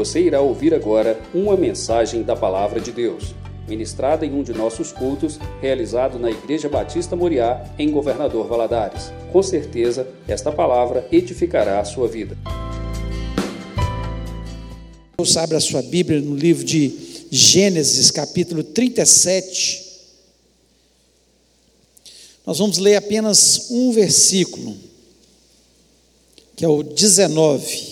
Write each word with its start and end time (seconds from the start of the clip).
Você 0.00 0.18
irá 0.18 0.40
ouvir 0.40 0.72
agora 0.72 1.20
uma 1.34 1.58
mensagem 1.58 2.22
da 2.22 2.34
Palavra 2.34 2.80
de 2.80 2.90
Deus, 2.90 3.34
ministrada 3.68 4.24
em 4.24 4.32
um 4.32 4.42
de 4.42 4.50
nossos 4.50 4.92
cultos, 4.92 5.38
realizado 5.60 6.18
na 6.18 6.30
Igreja 6.30 6.70
Batista 6.70 7.14
Moriá, 7.14 7.70
em 7.78 7.90
Governador 7.90 8.48
Valadares. 8.48 9.12
Com 9.30 9.42
certeza, 9.42 10.08
esta 10.26 10.50
palavra 10.50 11.06
edificará 11.12 11.80
a 11.80 11.84
sua 11.84 12.08
vida. 12.08 12.34
Deus 15.18 15.36
abre 15.36 15.58
a 15.58 15.60
sua 15.60 15.82
Bíblia 15.82 16.18
no 16.22 16.34
livro 16.34 16.64
de 16.64 17.26
Gênesis, 17.30 18.10
capítulo 18.10 18.64
37. 18.64 19.84
Nós 22.46 22.58
vamos 22.58 22.78
ler 22.78 22.96
apenas 22.96 23.70
um 23.70 23.92
versículo, 23.92 24.78
que 26.56 26.64
é 26.64 26.68
o 26.68 26.82
19. 26.82 27.89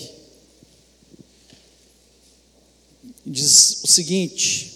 Diz 3.31 3.81
o 3.83 3.87
seguinte: 3.87 4.71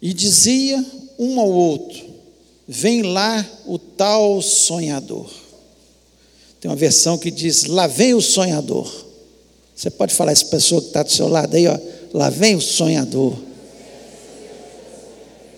E 0.00 0.14
dizia 0.14 0.84
um 1.18 1.40
ao 1.40 1.50
outro: 1.50 2.00
Vem 2.68 3.02
lá 3.02 3.44
o 3.66 3.80
tal 3.80 4.40
sonhador. 4.40 5.28
Tem 6.60 6.70
uma 6.70 6.76
versão 6.76 7.18
que 7.18 7.32
diz: 7.32 7.64
Lá 7.64 7.88
vem 7.88 8.14
o 8.14 8.20
sonhador. 8.22 8.88
Você 9.74 9.90
pode 9.90 10.14
falar 10.14 10.30
essa 10.30 10.44
pessoa 10.44 10.80
que 10.80 10.86
está 10.86 11.02
do 11.02 11.10
seu 11.10 11.26
lado 11.26 11.56
aí, 11.56 11.66
ó. 11.66 11.76
Lá 12.14 12.30
vem 12.30 12.54
o 12.54 12.60
sonhador. 12.60 13.36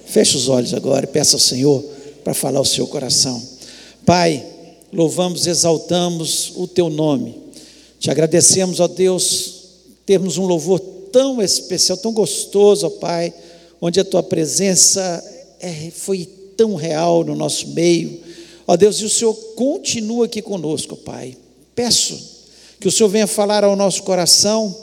Feche 0.07 0.39
os 0.39 0.48
olhos 0.48 0.73
agora 0.73 1.05
e 1.05 1.09
peça 1.09 1.37
ao 1.37 1.41
Senhor 1.41 1.84
para 2.23 2.33
falar 2.33 2.62
o 2.62 2.65
seu 2.65 2.87
coração. 2.87 3.43
Pai, 4.07 4.43
louvamos, 4.91 5.47
exaltamos 5.47 6.53
o 6.57 6.67
teu 6.67 6.89
nome. 6.89 7.37
Te 7.98 8.11
agradecemos, 8.11 8.81
ó 8.81 8.89
Deus, 8.89 9.65
termos 10.07 10.39
um 10.39 10.47
louvor 10.47 10.94
tão 11.15 11.41
especial, 11.41 11.97
tão 11.97 12.12
gostoso, 12.12 12.89
ó 12.89 12.91
Pai, 12.91 13.33
onde 13.81 14.01
a 14.01 14.05
tua 14.05 14.20
presença 14.20 15.25
é, 15.61 15.89
foi 15.95 16.29
tão 16.56 16.75
real 16.75 17.23
no 17.23 17.37
nosso 17.37 17.69
meio. 17.69 18.21
Ó 18.67 18.77
Deus, 18.77 18.97
e 18.97 19.05
o 19.05 19.09
Senhor 19.09 19.33
continua 19.55 20.25
aqui 20.25 20.43
conosco, 20.43 20.97
Pai. 20.97 21.37
Peço 21.73 22.21
que 22.81 22.89
o 22.89 22.91
Senhor 22.91 23.09
venha 23.09 23.29
falar 23.29 23.62
ao 23.62 23.77
nosso 23.77 24.03
coração, 24.03 24.77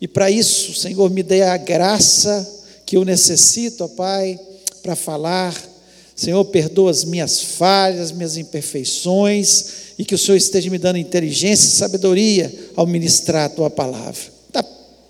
e 0.00 0.06
para 0.06 0.30
isso, 0.30 0.74
Senhor, 0.74 1.10
me 1.10 1.24
dê 1.24 1.42
a 1.42 1.56
graça 1.56 2.64
que 2.86 2.96
eu 2.96 3.04
necessito, 3.04 3.82
ó 3.82 3.88
Pai, 3.88 4.38
para 4.80 4.94
falar. 4.94 5.60
Senhor, 6.14 6.44
perdoa 6.44 6.92
as 6.92 7.02
minhas 7.02 7.40
falhas, 7.40 8.00
as 8.00 8.12
minhas 8.12 8.36
imperfeições, 8.36 9.66
e 9.98 10.04
que 10.04 10.14
o 10.14 10.18
Senhor 10.18 10.36
esteja 10.36 10.70
me 10.70 10.78
dando 10.78 10.98
inteligência 10.98 11.66
e 11.66 11.72
sabedoria 11.72 12.70
ao 12.76 12.86
ministrar 12.86 13.46
a 13.46 13.48
tua 13.48 13.68
palavra 13.68 14.33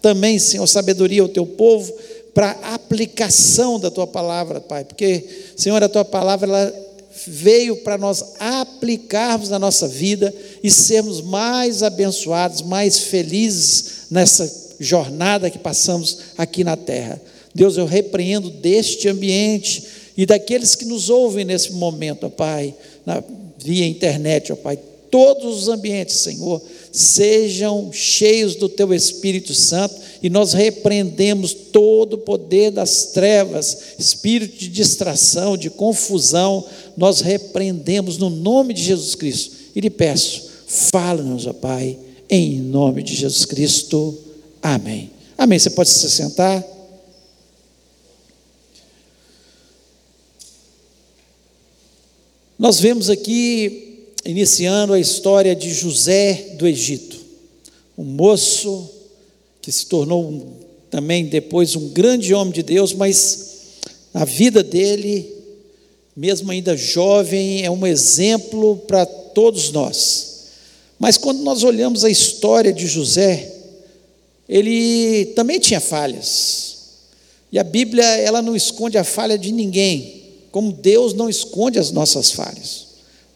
também, 0.05 0.39
Senhor, 0.39 0.67
sabedoria 0.67 1.23
ao 1.23 1.29
teu 1.31 1.47
povo 1.47 1.91
para 2.35 2.51
aplicação 2.75 3.81
da 3.81 3.91
tua 3.91 4.07
palavra, 4.07 4.61
Pai, 4.61 4.85
porque, 4.85 5.25
Senhor, 5.57 5.83
a 5.83 5.89
tua 5.89 6.05
palavra 6.05 6.47
ela 6.47 6.75
veio 7.27 7.77
para 7.77 7.97
nós 7.97 8.35
aplicarmos 8.39 9.49
na 9.49 9.59
nossa 9.59 9.89
vida 9.89 10.35
e 10.63 10.71
sermos 10.71 11.23
mais 11.23 11.83
abençoados, 11.83 12.61
mais 12.61 12.99
felizes 12.99 14.09
nessa 14.11 14.75
jornada 14.79 15.49
que 15.49 15.59
passamos 15.59 16.19
aqui 16.37 16.63
na 16.63 16.77
terra. 16.77 17.19
Deus, 17.55 17.79
eu 17.79 17.87
repreendo 17.87 18.51
deste 18.51 19.09
ambiente 19.09 19.87
e 20.19 20.27
daqueles 20.27 20.75
que 20.75 20.85
nos 20.85 21.09
ouvem 21.09 21.47
nesse 21.47 21.73
momento, 21.73 22.27
ó 22.27 22.29
Pai, 22.29 22.75
na, 23.07 23.25
via 23.57 23.87
internet, 23.87 24.53
ó 24.53 24.57
Pai, 24.57 24.79
todos 25.11 25.63
os 25.63 25.69
ambientes, 25.71 26.17
Senhor, 26.17 26.61
sejam 26.95 27.93
cheios 27.93 28.55
do 28.55 28.69
teu 28.69 28.95
Espírito 28.95 29.53
Santo 29.53 29.97
e 30.23 30.31
nós 30.31 30.53
repreendemos 30.53 31.53
todo 31.53 32.15
o 32.15 32.19
poder 32.19 32.71
das 32.71 33.07
trevas, 33.07 33.77
espírito 33.99 34.57
de 34.57 34.69
distração, 34.69 35.57
de 35.57 35.69
confusão, 35.71 36.65
nós 36.97 37.21
repreendemos 37.21 38.17
no 38.17 38.31
nome 38.31 38.73
de 38.73 38.85
Jesus 38.85 39.17
Cristo. 39.17 39.57
E 39.75 39.81
lhe 39.81 39.91
peço, 39.91 40.49
fala-nos, 40.69 41.49
ó 41.49 41.53
Pai, 41.53 41.99
em 42.31 42.61
nome 42.61 43.03
de 43.03 43.17
Jesus 43.17 43.45
Cristo. 43.45 44.17
Amém. 44.63 45.11
Amém. 45.37 45.59
Você 45.59 45.71
pode 45.71 45.91
se 45.91 46.09
sentar. 46.09 46.65
Nós 52.57 52.79
vemos 52.79 53.11
aqui 53.11 53.94
iniciando 54.25 54.93
a 54.93 55.01
história 55.01 55.55
de 55.55 55.73
José 55.73 56.55
do 56.59 56.67
Egito, 56.67 57.19
um 57.97 58.05
moço 58.05 58.91
que 59.61 59.71
se 59.71 59.87
tornou 59.87 60.25
um, 60.25 60.47
também 60.91 61.27
depois 61.27 61.77
um 61.77 61.89
grande 61.89 62.33
homem 62.35 62.53
de 62.53 62.63
Deus, 62.63 62.93
mas 62.93 63.55
a 64.13 64.25
vida 64.25 64.63
dele, 64.63 65.31
mesmo 66.17 66.51
ainda 66.51 66.77
jovem, 66.77 67.65
é 67.65 67.71
um 67.71 67.87
exemplo 67.87 68.77
para 68.87 69.05
todos 69.05 69.71
nós. 69.73 70.35
Mas 70.99 71.19
quando 71.19 71.43
nós 71.43 71.63
olhamos 71.63 72.05
a 72.05 72.11
história 72.11 72.73
de 72.73 72.87
José, 72.87 73.53
ele 74.49 75.27
também 75.37 75.59
tinha 75.59 75.81
falhas. 75.81 76.75
E 77.51 77.59
a 77.59 77.65
Bíblia, 77.65 78.05
ela 78.05 78.41
não 78.41 78.57
esconde 78.57 78.97
a 78.97 79.05
falha 79.05 79.37
de 79.37 79.53
ninguém, 79.53 80.23
como 80.51 80.73
Deus 80.73 81.15
não 81.15 81.29
esconde 81.29 81.79
as 81.79 81.91
nossas 81.91 82.31
falhas. 82.31 82.84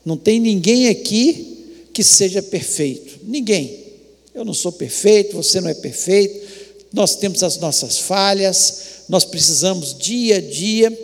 Não 0.08 0.16
tem 0.16 0.41
ninguém 0.41 0.88
aqui 0.88 1.91
que 1.92 2.02
seja 2.02 2.42
perfeito. 2.42 3.20
Ninguém. 3.24 3.78
Eu 4.34 4.42
não 4.42 4.54
sou 4.54 4.72
perfeito, 4.72 5.36
você 5.36 5.60
não 5.60 5.69
é 5.69 5.74
perfeito. 5.74 6.48
Nós 6.91 7.14
temos 7.14 7.42
as 7.42 7.58
nossas 7.58 7.98
falhas. 7.98 9.02
Nós 9.06 9.26
precisamos 9.26 9.94
dia 9.98 10.36
a 10.36 10.41
dia, 10.41 10.98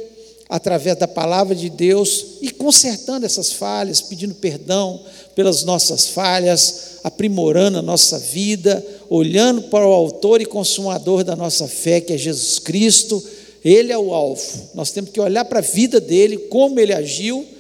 através 0.49 0.97
da 0.97 1.07
palavra 1.07 1.55
de 1.55 1.69
Deus, 1.69 2.39
e 2.41 2.51
consertando 2.51 3.27
essas 3.27 3.53
falhas, 3.53 4.01
pedindo 4.01 4.37
perdão 4.37 4.99
pelas 5.35 5.65
nossas 5.65 6.07
falhas, 6.07 7.01
aprimorando 7.05 7.77
a 7.77 7.83
nossa 7.83 8.19
vida, 8.19 8.83
olhando 9.11 9.65
para 9.65 9.87
o 9.87 9.93
autor 9.93 10.41
e 10.41 10.47
consumador 10.47 11.23
da 11.25 11.37
nossa 11.37 11.69
fé, 11.69 12.01
que 12.01 12.15
é 12.15 12.17
Jesus 12.17 12.59
Cristo. 12.59 13.23
Ele 13.63 13.93
é 13.93 13.99
o 13.99 14.15
alvo. 14.15 14.71
Nós 14.73 14.93
temos 14.93 15.11
que 15.11 15.21
olhar 15.21 15.45
para 15.45 15.59
a 15.59 15.63
vida 15.63 16.01
dele, 16.01 16.39
como 16.39 16.81
ele 16.81 16.95
agiu 16.95 17.53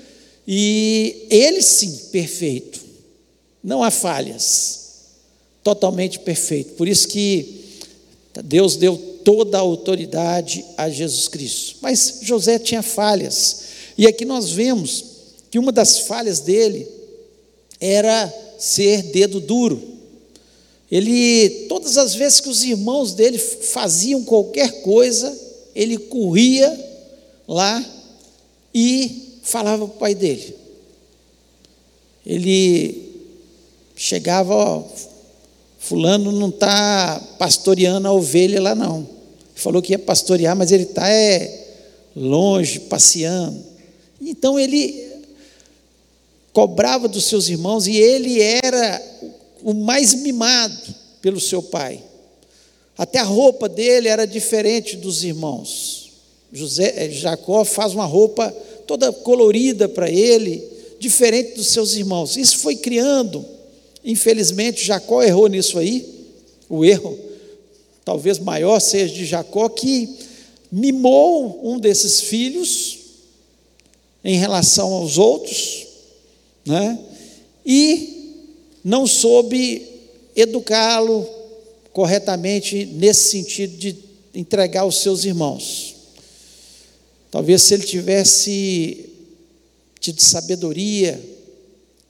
e 0.47 1.27
ele 1.31 1.63
sim, 1.63 2.09
perfeito. 2.13 2.81
Não 3.63 3.83
há 3.83 3.91
falhas. 3.91 4.81
Totalmente 5.63 6.19
perfeito. 6.19 6.75
Por 6.75 6.87
isso 6.87 7.09
que 7.09 7.65
Deus 8.45 8.77
deu 8.77 8.97
toda 9.25 9.57
a 9.57 9.63
autoridade 9.63 10.65
a 10.77 10.91
Jesus 10.91 11.29
Cristo. 11.29 11.77
Mas 11.81 12.19
José 12.23 12.59
tinha 12.59 12.83
falhas. 12.83 13.65
E 13.97 14.07
aqui 14.07 14.25
nós 14.25 14.51
vemos 14.51 15.05
que 15.51 15.59
uma 15.59 15.73
das 15.73 16.01
falhas 16.01 16.41
dele 16.41 16.87
era 17.81 18.33
ser 18.59 19.03
dedo 19.05 19.41
duro. 19.41 19.81
Ele, 20.91 21.67
todas 21.69 21.97
as 21.97 22.15
vezes 22.15 22.41
que 22.41 22.49
os 22.49 22.63
irmãos 22.63 23.15
dele 23.15 23.39
faziam 23.39 24.23
qualquer 24.23 24.83
coisa, 24.83 25.37
ele 25.75 25.97
corria 25.97 26.73
lá 27.49 27.85
e 28.75 29.24
falava 29.45 29.87
para 29.87 29.95
o 29.95 29.99
pai 29.99 30.15
dele. 30.15 30.57
Ele 32.27 33.13
chegava, 33.95 34.55
ó, 34.55 34.83
fulano 35.79 36.33
não 36.33 36.49
está 36.49 37.23
pastoreando 37.39 38.09
a 38.09 38.13
ovelha 38.13 38.61
lá 38.61 38.75
não. 38.75 39.07
Falou 39.55 39.83
que 39.83 39.93
ia 39.93 39.99
pastorear, 39.99 40.57
mas 40.57 40.73
ele 40.73 40.85
está 40.85 41.09
é, 41.09 41.67
longe, 42.17 42.81
passeando. 42.81 43.63
Então 44.21 44.59
ele 44.59 45.13
cobrava 46.53 47.07
dos 47.07 47.25
seus 47.25 47.49
irmãos 47.49 47.87
e 47.87 47.97
ele 47.97 48.41
era 48.41 49.03
o 49.63 49.75
mais 49.75 50.15
mimado 50.15 50.95
pelo 51.21 51.41
seu 51.41 51.63
pai. 51.63 52.03
Até 52.97 53.19
a 53.19 53.25
roupa 53.25 53.69
dele 53.69 54.09
era 54.09 54.27
diferente 54.27 54.97
dos 54.97 55.23
irmãos. 55.23 56.05
José, 56.53 56.95
eh, 56.97 57.11
Jacó 57.11 57.65
faz 57.65 57.93
uma 57.95 58.05
roupa 58.05 58.55
toda 58.87 59.13
colorida 59.13 59.89
para 59.89 60.11
ele, 60.11 60.63
diferente 60.99 61.55
dos 61.55 61.69
seus 61.69 61.95
irmãos. 61.95 62.37
Isso 62.37 62.59
foi 62.59 62.77
criando, 62.77 63.45
infelizmente, 64.05 64.85
Jacó 64.85 65.23
errou 65.23 65.49
nisso 65.49 65.79
aí, 65.79 66.07
o 66.69 66.85
erro 66.85 67.19
talvez 68.05 68.39
maior 68.39 68.81
seja 68.81 69.15
de 69.15 69.25
Jacó, 69.25 69.69
que 69.69 70.09
mimou 70.71 71.61
um 71.65 71.79
desses 71.79 72.21
filhos 72.21 72.99
em 74.23 74.37
relação 74.37 74.93
aos 74.93 75.19
outros, 75.19 75.87
né? 76.67 76.99
e 77.65 78.43
não 78.83 79.07
soube 79.07 79.87
educá-lo 80.37 81.27
corretamente 81.93 82.85
nesse 82.87 83.31
sentido 83.31 83.77
de 83.77 83.97
entregar 84.35 84.85
os 84.85 85.01
seus 85.01 85.25
irmãos. 85.25 85.94
Talvez 87.35 87.63
se 87.63 87.75
ele 87.75 87.83
tivesse 87.83 89.11
tido 89.99 90.21
sabedoria 90.21 91.21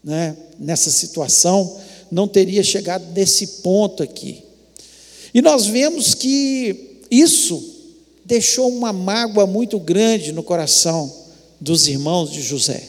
né, 0.05 0.37
nessa 0.59 0.91
situação, 0.91 1.81
não 2.13 2.29
teria 2.29 2.63
chegado 2.63 3.11
nesse 3.15 3.63
ponto 3.63 4.03
aqui. 4.03 4.43
E 5.33 5.41
nós 5.41 5.65
vemos 5.65 6.13
que 6.13 6.99
isso 7.11 7.75
deixou 8.23 8.69
uma 8.69 8.93
mágoa 8.93 9.47
muito 9.47 9.81
grande 9.81 10.31
no 10.31 10.43
coração 10.43 11.11
dos 11.59 11.89
irmãos 11.89 12.31
de 12.31 12.43
José. 12.43 12.87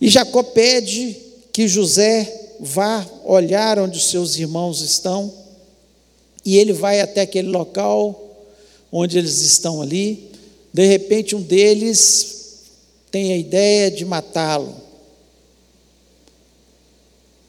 E 0.00 0.08
Jacó 0.08 0.44
pede 0.44 1.16
que 1.52 1.66
José 1.66 2.52
vá 2.60 3.04
olhar 3.24 3.80
onde 3.80 3.98
os 3.98 4.08
seus 4.08 4.36
irmãos 4.36 4.80
estão, 4.80 5.34
e 6.44 6.56
ele 6.56 6.72
vai 6.72 7.00
até 7.00 7.22
aquele 7.22 7.48
local 7.48 8.29
onde 8.90 9.18
eles 9.18 9.40
estão 9.40 9.80
ali. 9.80 10.30
De 10.72 10.86
repente, 10.86 11.34
um 11.34 11.42
deles 11.42 12.64
tem 13.10 13.32
a 13.32 13.36
ideia 13.36 13.90
de 13.90 14.04
matá-lo. 14.04 14.74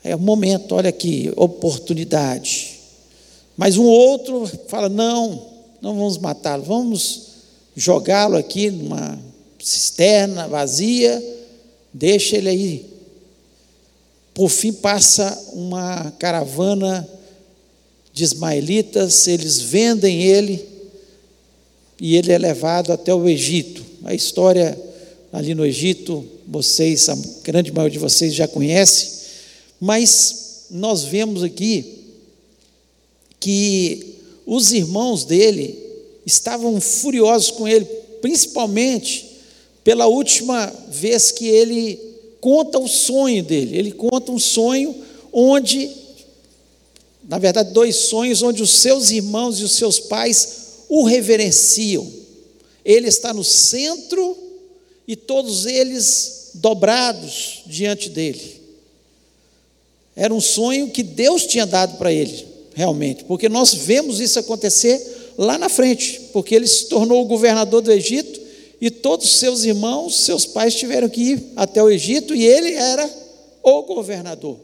É 0.03 0.15
o 0.15 0.19
momento, 0.19 0.73
olha 0.73 0.89
aqui, 0.89 1.31
oportunidade. 1.35 2.79
Mas 3.55 3.77
um 3.77 3.85
outro 3.85 4.49
fala: 4.67 4.89
não, 4.89 5.47
não 5.81 5.95
vamos 5.95 6.17
matá-lo, 6.17 6.63
vamos 6.63 7.27
jogá-lo 7.75 8.37
aqui 8.37 8.71
numa 8.71 9.19
cisterna 9.59 10.47
vazia, 10.47 11.23
deixa 11.93 12.37
ele 12.37 12.49
aí. 12.49 12.85
Por 14.33 14.49
fim, 14.49 14.73
passa 14.73 15.49
uma 15.53 16.11
caravana 16.17 17.07
de 18.11 18.23
ismaelitas, 18.23 19.27
eles 19.27 19.59
vendem 19.59 20.21
ele 20.23 20.70
e 22.01 22.17
ele 22.17 22.31
é 22.31 22.37
levado 22.39 22.91
até 22.91 23.13
o 23.13 23.29
Egito. 23.29 23.85
A 24.03 24.15
história 24.15 24.75
ali 25.31 25.53
no 25.53 25.63
Egito, 25.63 26.25
vocês, 26.47 27.07
a 27.07 27.15
grande 27.43 27.71
maioria 27.71 27.93
de 27.93 27.99
vocês 27.99 28.33
já 28.33 28.47
conhece, 28.47 29.21
mas 29.79 30.65
nós 30.71 31.03
vemos 31.03 31.43
aqui 31.43 31.99
que 33.39 34.15
os 34.47 34.71
irmãos 34.71 35.25
dele 35.25 35.77
estavam 36.25 36.81
furiosos 36.81 37.51
com 37.51 37.67
ele, 37.67 37.85
principalmente 38.19 39.37
pela 39.83 40.07
última 40.07 40.73
vez 40.89 41.29
que 41.29 41.47
ele 41.47 41.99
conta 42.39 42.79
o 42.79 42.87
sonho 42.87 43.43
dele. 43.43 43.77
Ele 43.77 43.91
conta 43.91 44.31
um 44.31 44.39
sonho 44.39 44.95
onde, 45.31 45.87
na 47.29 47.37
verdade, 47.37 47.71
dois 47.73 47.95
sonhos 47.95 48.41
onde 48.41 48.63
os 48.63 48.71
seus 48.71 49.11
irmãos 49.11 49.59
e 49.59 49.63
os 49.63 49.73
seus 49.73 49.99
pais 49.99 50.60
o 50.91 51.05
reverenciam. 51.05 52.05
Ele 52.83 53.07
está 53.07 53.33
no 53.33 53.45
centro 53.45 54.37
e 55.07 55.15
todos 55.15 55.65
eles 55.65 56.51
dobrados 56.55 57.61
diante 57.65 58.09
dele. 58.09 58.59
Era 60.13 60.33
um 60.33 60.41
sonho 60.41 60.89
que 60.89 61.01
Deus 61.01 61.45
tinha 61.45 61.65
dado 61.65 61.97
para 61.97 62.11
ele 62.11 62.45
realmente, 62.73 63.23
porque 63.23 63.47
nós 63.47 63.73
vemos 63.73 64.19
isso 64.19 64.37
acontecer 64.37 65.31
lá 65.37 65.57
na 65.57 65.69
frente, 65.69 66.19
porque 66.33 66.53
ele 66.53 66.67
se 66.67 66.87
tornou 66.87 67.21
o 67.21 67.27
governador 67.27 67.81
do 67.81 67.91
Egito 67.91 68.41
e 68.81 68.91
todos 68.91 69.27
os 69.27 69.39
seus 69.39 69.63
irmãos, 69.63 70.25
seus 70.25 70.45
pais 70.45 70.75
tiveram 70.75 71.07
que 71.07 71.21
ir 71.21 71.43
até 71.55 71.81
o 71.81 71.89
Egito 71.89 72.35
e 72.35 72.45
ele 72.45 72.73
era 72.73 73.09
o 73.63 73.83
governador, 73.83 74.59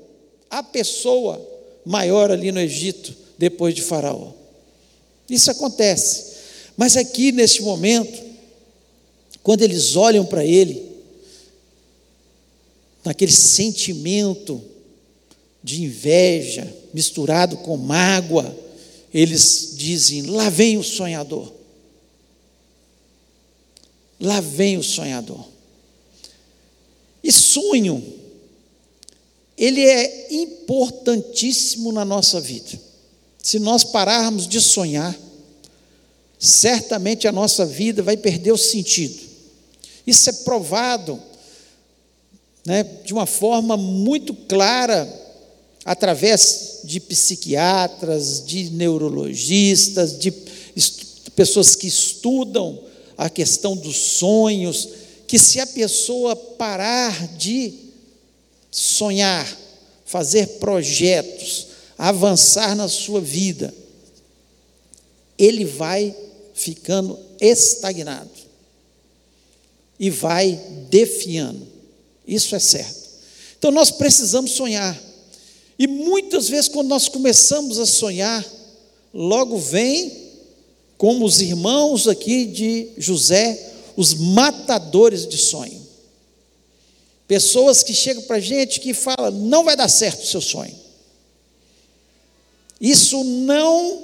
a 0.49 0.61
pessoa 0.61 1.41
maior 1.85 2.31
ali 2.31 2.51
no 2.51 2.59
Egito 2.59 3.15
depois 3.37 3.73
de 3.73 3.81
Faraó. 3.81 4.36
Isso 5.29 5.51
acontece. 5.51 6.37
Mas 6.75 6.95
aqui 6.95 7.31
neste 7.31 7.61
momento, 7.61 8.23
quando 9.43 9.61
eles 9.61 9.95
olham 9.95 10.25
para 10.25 10.45
ele, 10.45 10.87
naquele 13.03 13.31
sentimento 13.31 14.61
de 15.63 15.83
inveja, 15.83 16.71
misturado 16.93 17.57
com 17.57 17.75
mágoa, 17.77 18.55
eles 19.13 19.73
dizem: 19.75 20.23
lá 20.23 20.49
vem 20.49 20.77
o 20.77 20.83
sonhador. 20.83 21.53
Lá 24.19 24.41
vem 24.41 24.77
o 24.77 24.83
sonhador. 24.83 25.45
E 27.23 27.31
sonho, 27.31 28.03
ele 29.57 29.81
é 29.81 30.33
importantíssimo 30.33 31.91
na 31.91 32.05
nossa 32.05 32.39
vida. 32.39 32.86
Se 33.41 33.59
nós 33.59 33.83
pararmos 33.83 34.47
de 34.47 34.59
sonhar, 34.59 35.15
certamente 36.39 37.27
a 37.27 37.31
nossa 37.31 37.65
vida 37.65 38.03
vai 38.03 38.17
perder 38.17 38.51
o 38.51 38.57
sentido. 38.57 39.21
Isso 40.05 40.29
é 40.29 40.33
provado 40.33 41.21
né, 42.65 42.83
de 43.05 43.13
uma 43.13 43.25
forma 43.25 43.77
muito 43.77 44.33
clara 44.33 45.07
através 45.85 46.81
de 46.83 46.99
psiquiatras, 46.99 48.45
de 48.45 48.69
neurologistas, 48.71 50.19
de 50.19 50.31
pessoas 51.35 51.75
que 51.75 51.87
estudam 51.87 52.77
a 53.17 53.29
questão 53.29 53.75
dos 53.75 53.95
sonhos, 53.95 54.89
que 55.27 55.39
se 55.39 55.59
a 55.59 55.67
pessoa 55.67 56.35
parar 56.35 57.27
de 57.37 57.73
sonhar, 58.69 59.47
fazer 60.05 60.59
projetos, 60.59 61.66
avançar 61.97 62.75
na 62.75 62.87
sua 62.87 63.19
vida, 63.19 63.73
ele 65.37 65.65
vai 65.65 66.15
ficando 66.53 67.17
estagnado 67.39 68.29
e 69.99 70.09
vai 70.09 70.59
defiando. 70.89 71.67
Isso 72.27 72.55
é 72.55 72.59
certo. 72.59 73.07
Então 73.57 73.71
nós 73.71 73.89
precisamos 73.89 74.51
sonhar. 74.51 74.97
E 75.79 75.87
muitas 75.87 76.49
vezes, 76.49 76.67
quando 76.67 76.87
nós 76.87 77.07
começamos 77.07 77.79
a 77.79 77.85
sonhar, 77.85 78.45
logo 79.13 79.57
vem, 79.57 80.27
como 80.97 81.25
os 81.25 81.41
irmãos 81.41 82.07
aqui 82.07 82.45
de 82.45 82.89
José, 82.97 83.73
os 83.95 84.13
matadores 84.13 85.27
de 85.27 85.37
sonho. 85.37 85.85
Pessoas 87.27 87.83
que 87.83 87.93
chegam 87.93 88.23
para 88.23 88.37
a 88.37 88.41
gente 88.41 88.79
que 88.79 88.93
falam: 88.93 89.31
não 89.31 89.63
vai 89.63 89.75
dar 89.75 89.87
certo 89.87 90.23
o 90.23 90.27
seu 90.27 90.41
sonho. 90.41 90.86
Isso 92.79 93.23
não 93.23 94.03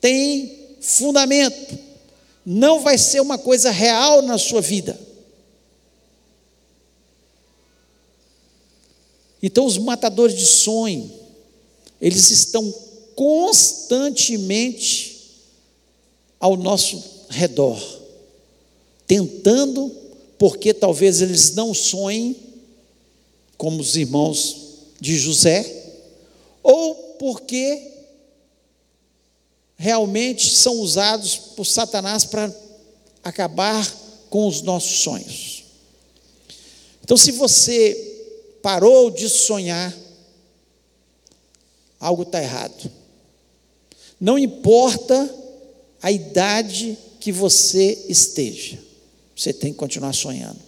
tem 0.00 0.76
fundamento, 0.80 1.78
não 2.44 2.80
vai 2.80 2.98
ser 2.98 3.20
uma 3.20 3.38
coisa 3.38 3.70
real 3.70 4.22
na 4.22 4.38
sua 4.38 4.60
vida. 4.60 4.98
Então, 9.42 9.66
os 9.66 9.76
matadores 9.76 10.38
de 10.38 10.46
sonho, 10.46 11.10
eles 12.00 12.30
estão 12.30 12.72
constantemente 13.14 15.12
ao 16.40 16.56
nosso 16.56 17.02
redor, 17.28 17.78
tentando, 19.06 19.92
porque 20.38 20.72
talvez 20.72 21.20
eles 21.20 21.54
não 21.54 21.74
sonhem, 21.74 22.36
como 23.56 23.80
os 23.80 23.96
irmãos 23.96 24.56
de 25.00 25.18
José, 25.18 25.92
ou 26.62 27.03
porque 27.24 27.90
realmente 29.78 30.54
são 30.54 30.74
usados 30.80 31.36
por 31.56 31.64
Satanás 31.64 32.22
para 32.26 32.54
acabar 33.22 33.90
com 34.28 34.46
os 34.46 34.60
nossos 34.60 34.98
sonhos. 34.98 35.64
Então, 37.02 37.16
se 37.16 37.32
você 37.32 38.58
parou 38.60 39.10
de 39.10 39.26
sonhar, 39.30 39.96
algo 41.98 42.24
está 42.24 42.42
errado. 42.42 42.92
Não 44.20 44.38
importa 44.38 45.34
a 46.02 46.12
idade 46.12 46.98
que 47.20 47.32
você 47.32 48.04
esteja, 48.06 48.78
você 49.34 49.50
tem 49.50 49.72
que 49.72 49.78
continuar 49.78 50.12
sonhando. 50.12 50.60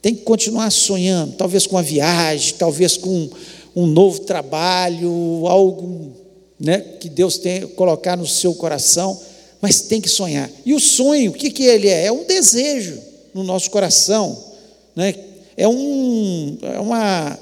Tem 0.00 0.14
que 0.14 0.22
continuar 0.22 0.70
sonhando, 0.70 1.34
talvez 1.36 1.66
com 1.66 1.74
uma 1.74 1.82
viagem, 1.82 2.54
talvez 2.54 2.96
com 2.96 3.28
um 3.74 3.86
novo 3.86 4.20
trabalho, 4.20 5.46
algo 5.46 6.12
né, 6.58 6.78
que 7.00 7.08
Deus 7.08 7.38
tem 7.38 7.66
colocar 7.68 8.16
no 8.16 8.26
seu 8.26 8.54
coração, 8.54 9.18
mas 9.60 9.82
tem 9.82 10.00
que 10.00 10.08
sonhar. 10.08 10.50
E 10.64 10.74
o 10.74 10.80
sonho, 10.80 11.30
o 11.30 11.34
que, 11.34 11.50
que 11.50 11.64
ele 11.64 11.88
é? 11.88 12.06
É 12.06 12.12
um 12.12 12.24
desejo 12.24 12.98
no 13.32 13.42
nosso 13.42 13.70
coração 13.70 14.50
né? 14.94 15.14
é, 15.56 15.68
um, 15.68 16.58
é 16.62 16.80
uma 16.80 17.38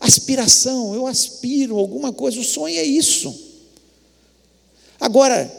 aspiração, 0.00 0.94
eu 0.94 1.06
aspiro 1.06 1.78
alguma 1.78 2.12
coisa, 2.12 2.38
o 2.38 2.44
sonho 2.44 2.78
é 2.78 2.84
isso. 2.84 3.34
Agora, 5.00 5.50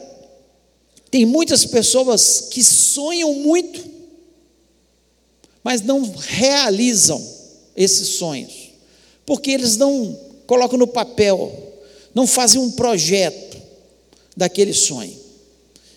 tem 1.10 1.26
muitas 1.26 1.66
pessoas 1.66 2.48
que 2.52 2.64
sonham 2.64 3.34
muito, 3.34 3.84
mas 5.64 5.82
não 5.82 6.02
realizam 6.18 7.26
esses 7.76 8.10
sonhos, 8.10 8.54
porque 9.30 9.52
eles 9.52 9.78
não 9.78 10.20
colocam 10.48 10.80
no 10.80 10.88
papel, 10.88 11.56
não 12.16 12.26
fazem 12.26 12.60
um 12.60 12.72
projeto 12.72 13.62
daquele 14.36 14.74
sonho. 14.74 15.16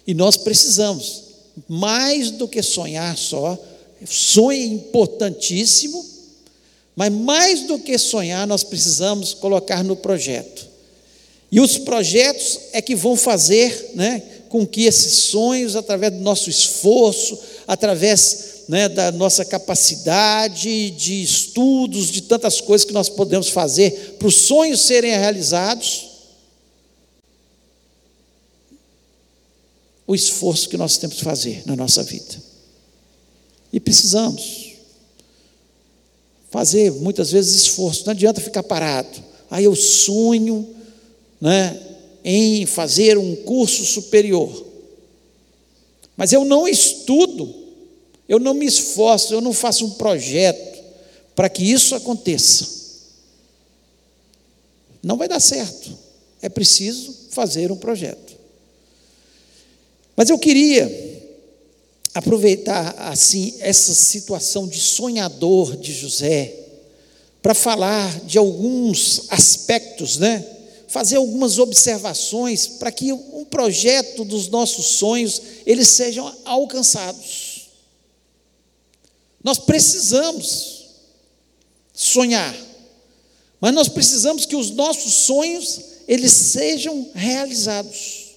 E 0.06 0.12
nós 0.12 0.36
precisamos, 0.36 1.22
mais 1.66 2.30
do 2.30 2.46
que 2.46 2.60
sonhar 2.60 3.16
só, 3.16 3.58
sonho 4.06 4.52
é 4.52 4.66
importantíssimo, 4.66 6.04
Mas 6.94 7.10
mais 7.10 7.62
do 7.62 7.78
que 7.78 7.96
sonhar, 7.96 8.46
nós 8.46 8.62
precisamos 8.62 9.32
colocar 9.32 9.82
no 9.82 9.96
projeto. 9.96 10.68
E 11.50 11.58
os 11.58 11.78
projetos 11.78 12.58
é 12.74 12.82
que 12.82 12.94
vão 12.94 13.16
fazer 13.16 13.92
né, 13.94 14.22
com 14.50 14.66
que 14.66 14.82
esses 14.82 15.14
sonhos, 15.14 15.74
através 15.74 16.12
do 16.12 16.20
nosso 16.20 16.50
esforço, 16.50 17.38
através 17.66 18.51
né, 18.68 18.88
da 18.88 19.10
nossa 19.12 19.44
capacidade 19.44 20.90
de 20.90 21.22
estudos, 21.22 22.10
de 22.10 22.22
tantas 22.22 22.60
coisas 22.60 22.84
que 22.84 22.92
nós 22.92 23.08
podemos 23.08 23.48
fazer 23.48 24.16
para 24.18 24.28
os 24.28 24.34
sonhos 24.34 24.80
serem 24.80 25.10
realizados, 25.12 26.08
o 30.06 30.14
esforço 30.14 30.68
que 30.68 30.76
nós 30.76 30.96
temos 30.96 31.16
que 31.16 31.24
fazer 31.24 31.62
na 31.66 31.76
nossa 31.76 32.02
vida. 32.02 32.36
E 33.72 33.80
precisamos 33.80 34.72
fazer 36.50 36.92
muitas 36.92 37.30
vezes 37.30 37.62
esforço, 37.62 38.04
não 38.04 38.12
adianta 38.12 38.40
ficar 38.40 38.62
parado. 38.62 39.24
Aí 39.50 39.64
eu 39.64 39.74
sonho 39.74 40.68
né, 41.40 41.80
em 42.22 42.66
fazer 42.66 43.16
um 43.16 43.34
curso 43.36 43.84
superior, 43.84 44.66
mas 46.16 46.32
eu 46.32 46.44
não 46.44 46.68
estudo, 46.68 47.61
eu 48.32 48.38
não 48.38 48.54
me 48.54 48.64
esforço, 48.64 49.34
eu 49.34 49.42
não 49.42 49.52
faço 49.52 49.84
um 49.84 49.90
projeto 49.90 50.82
para 51.36 51.50
que 51.50 51.62
isso 51.62 51.94
aconteça. 51.94 52.66
Não 55.02 55.18
vai 55.18 55.28
dar 55.28 55.38
certo, 55.38 55.90
é 56.40 56.48
preciso 56.48 57.14
fazer 57.28 57.70
um 57.70 57.76
projeto. 57.76 58.34
Mas 60.16 60.30
eu 60.30 60.38
queria 60.38 60.90
aproveitar 62.14 62.94
assim 63.00 63.54
essa 63.60 63.92
situação 63.92 64.66
de 64.66 64.80
sonhador 64.80 65.76
de 65.76 65.92
José 65.92 66.54
para 67.42 67.52
falar 67.52 68.18
de 68.20 68.38
alguns 68.38 69.24
aspectos, 69.28 70.16
né? 70.16 70.42
Fazer 70.88 71.16
algumas 71.16 71.58
observações 71.58 72.66
para 72.66 72.90
que 72.90 73.12
um 73.12 73.44
projeto 73.44 74.24
dos 74.24 74.48
nossos 74.48 74.86
sonhos 74.86 75.42
eles 75.66 75.88
sejam 75.88 76.34
alcançados. 76.46 77.51
Nós 79.42 79.58
precisamos 79.58 80.86
sonhar, 81.92 82.56
mas 83.60 83.74
nós 83.74 83.88
precisamos 83.88 84.46
que 84.46 84.56
os 84.56 84.70
nossos 84.70 85.12
sonhos 85.12 85.80
eles 86.06 86.32
sejam 86.32 87.10
realizados. 87.14 88.32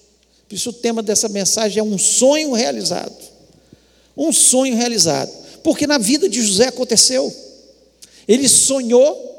Por 0.48 0.56
isso 0.56 0.70
o 0.70 0.74
tema 0.74 1.02
dessa 1.02 1.28
mensagem 1.28 1.80
é 1.80 1.84
um 1.84 1.98
sonho 1.98 2.54
realizado. 2.54 3.16
Um 4.16 4.32
sonho 4.32 4.76
realizado. 4.76 5.32
Porque 5.64 5.88
na 5.88 5.98
vida 5.98 6.30
de 6.30 6.42
José 6.42 6.68
aconteceu. 6.68 7.34
Ele 8.28 8.48
sonhou, 8.48 9.34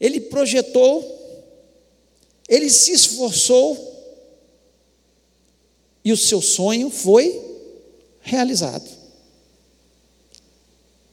ele 0.00 0.20
projetou, 0.20 1.20
ele 2.48 2.68
se 2.68 2.92
esforçou 2.92 3.90
e 6.04 6.12
o 6.12 6.16
seu 6.16 6.42
sonho 6.42 6.90
foi 6.90 7.40
realizado. 8.20 9.01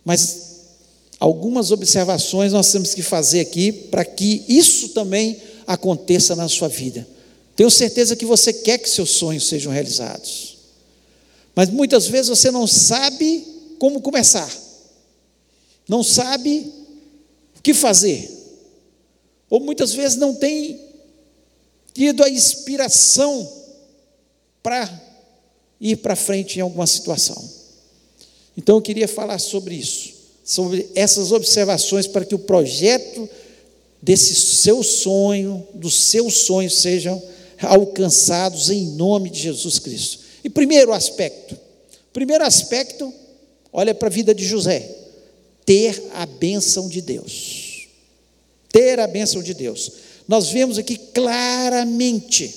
Mas 0.10 0.62
algumas 1.20 1.70
observações 1.70 2.52
nós 2.52 2.72
temos 2.72 2.96
que 2.96 3.04
fazer 3.04 3.42
aqui 3.42 3.72
para 3.72 4.04
que 4.04 4.44
isso 4.50 4.90
também 4.90 5.40
aconteça 5.68 6.36
na 6.36 6.50
sua 6.50 6.68
vida. 6.68 7.08
Tenho 7.56 7.70
certeza 7.70 8.16
que 8.16 8.26
você 8.26 8.52
quer 8.52 8.80
que 8.80 8.90
seus 8.90 9.12
sonhos 9.12 9.48
sejam 9.48 9.72
realizados. 9.72 10.58
Mas 11.54 11.70
muitas 11.70 12.08
vezes 12.08 12.28
você 12.28 12.50
não 12.50 12.66
sabe 12.66 13.46
como 13.78 14.02
começar. 14.02 14.52
Não 15.88 16.02
sabe 16.02 16.74
o 17.56 17.62
que 17.62 17.72
fazer. 17.72 18.32
Ou 19.48 19.60
muitas 19.60 19.94
vezes 19.94 20.18
não 20.18 20.34
tem 20.34 20.82
tido 21.94 22.24
a 22.24 22.30
inspiração 22.32 23.48
para 24.64 24.90
ir 25.80 25.98
para 25.98 26.16
frente 26.16 26.58
em 26.58 26.64
alguma 26.64 26.88
situação. 26.88 27.59
Então 28.58 28.76
eu 28.78 28.82
queria 28.82 29.08
falar 29.08 29.40
sobre 29.40 29.76
isso, 29.76 30.14
sobre 30.44 30.90
essas 30.96 31.32
observações 31.32 32.08
para 32.08 32.26
que 32.26 32.36
o 32.36 32.40
projeto 32.40 33.30
desse 34.02 34.36
seu 34.36 34.84
sonho, 34.84 35.66
dos 35.74 36.04
seus 36.04 36.40
sonhos 36.40 36.80
sejam 36.82 37.22
alcançados 37.62 38.70
em 38.70 38.86
nome 38.92 39.30
de 39.30 39.40
Jesus 39.42 39.80
Cristo. 39.80 40.20
E 40.44 40.50
primeiro 40.50 40.94
aspecto, 40.94 41.58
primeiro 42.14 42.44
aspecto, 42.44 43.14
olha 43.72 43.94
para 43.94 44.08
a 44.08 44.12
vida 44.12 44.34
de 44.34 44.46
José, 44.46 44.90
ter 45.66 46.02
a 46.14 46.26
bênção 46.26 46.88
de 46.88 47.02
Deus. 47.02 47.88
Ter 48.72 49.00
a 49.00 49.08
bênção 49.08 49.42
de 49.42 49.54
Deus. 49.54 49.92
Nós 50.28 50.50
vemos 50.50 50.78
aqui 50.78 50.96
claramente 50.96 52.54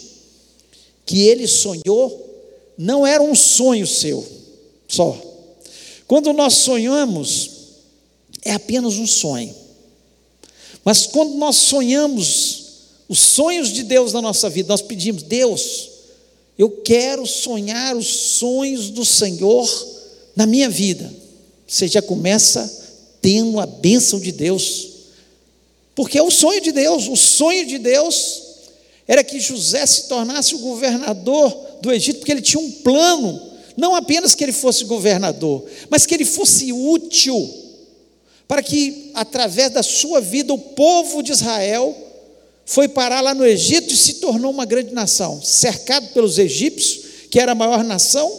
que 1.05 1.23
ele 1.27 1.47
sonhou, 1.47 2.31
não 2.77 3.07
era 3.07 3.23
um 3.23 3.35
sonho 3.35 3.87
seu 3.87 4.27
só. 4.87 5.32
Quando 6.13 6.35
nós 6.35 6.59
sonhamos, 6.59 7.51
é 8.45 8.53
apenas 8.53 8.97
um 8.97 9.07
sonho. 9.07 9.55
Mas 10.85 11.07
quando 11.07 11.39
nós 11.39 11.57
sonhamos 11.57 12.63
os 13.09 13.19
sonhos 13.19 13.73
de 13.73 13.83
Deus 13.83 14.13
na 14.13 14.21
nossa 14.21 14.51
vida. 14.51 14.69
Nós 14.69 14.83
pedimos, 14.83 15.23
Deus, 15.23 15.89
eu 16.59 16.69
quero 16.83 17.27
sonhar 17.27 17.97
os 17.97 18.07
sonhos 18.07 18.91
do 18.91 19.07
Senhor 19.07 19.67
na 20.37 20.45
minha 20.45 20.69
vida. 20.69 21.11
Você 21.67 21.89
já 21.89 22.03
começa 22.03 22.71
tendo 23.23 23.59
a 23.59 23.65
bênção 23.65 24.21
de 24.21 24.33
Deus, 24.33 24.89
porque 25.95 26.19
é 26.19 26.23
o 26.23 26.31
sonho 26.31 26.61
de 26.61 26.73
Deus. 26.73 27.09
O 27.09 27.17
sonho 27.17 27.67
de 27.67 27.79
Deus 27.79 28.43
era 29.09 29.25
que 29.25 29.41
José 29.41 29.87
se 29.87 30.09
tornasse 30.09 30.55
o 30.55 30.59
governador 30.59 31.79
do 31.81 31.91
Egito, 31.91 32.19
porque 32.19 32.33
ele 32.33 32.43
tinha 32.43 32.63
um 32.63 32.71
plano, 32.71 33.52
não 33.77 33.95
apenas 33.95 34.35
que 34.35 34.45
ele 34.45 34.53
fosse 34.53 34.85
governador, 34.85 35.65
mas 35.89 36.07
que 36.07 36.15
ele 36.15 36.25
fosse 36.25 36.73
útil 36.73 37.63
para 38.53 38.63
que, 38.63 39.11
através 39.15 39.71
da 39.71 39.83
sua 39.83 40.21
vida, 40.21 40.53
o 40.53 40.59
povo 40.59 41.23
de 41.23 41.33
Israel 41.33 41.97
foi 42.67 42.87
parar 42.87 43.21
lá 43.23 43.35
no 43.35 43.47
Egito 43.47 43.95
e 43.95 43.97
se 43.97 44.15
tornou 44.15 44.51
uma 44.51 44.67
grande 44.67 44.93
nação, 44.93 45.41
cercado 45.43 46.09
pelos 46.09 46.39
egípcios, 46.39 47.29
que 47.31 47.41
era 47.41 47.53
a 47.53 47.55
maior 47.55 47.83
nação, 47.83 48.31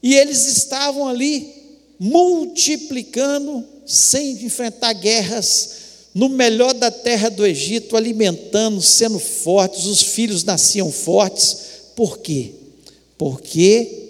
e 0.00 0.14
eles 0.14 0.46
estavam 0.46 1.08
ali 1.08 1.52
multiplicando 1.98 3.64
sem 3.84 4.44
enfrentar 4.44 4.92
guerras, 4.92 5.70
no 6.14 6.28
melhor 6.28 6.72
da 6.72 6.90
terra 6.90 7.28
do 7.28 7.44
Egito, 7.44 7.96
alimentando, 7.96 8.80
sendo 8.80 9.18
fortes, 9.18 9.86
os 9.86 10.00
filhos 10.00 10.44
nasciam 10.44 10.92
fortes. 10.92 11.56
Por 11.96 12.18
quê? 12.18 12.52
Porque 13.18 14.03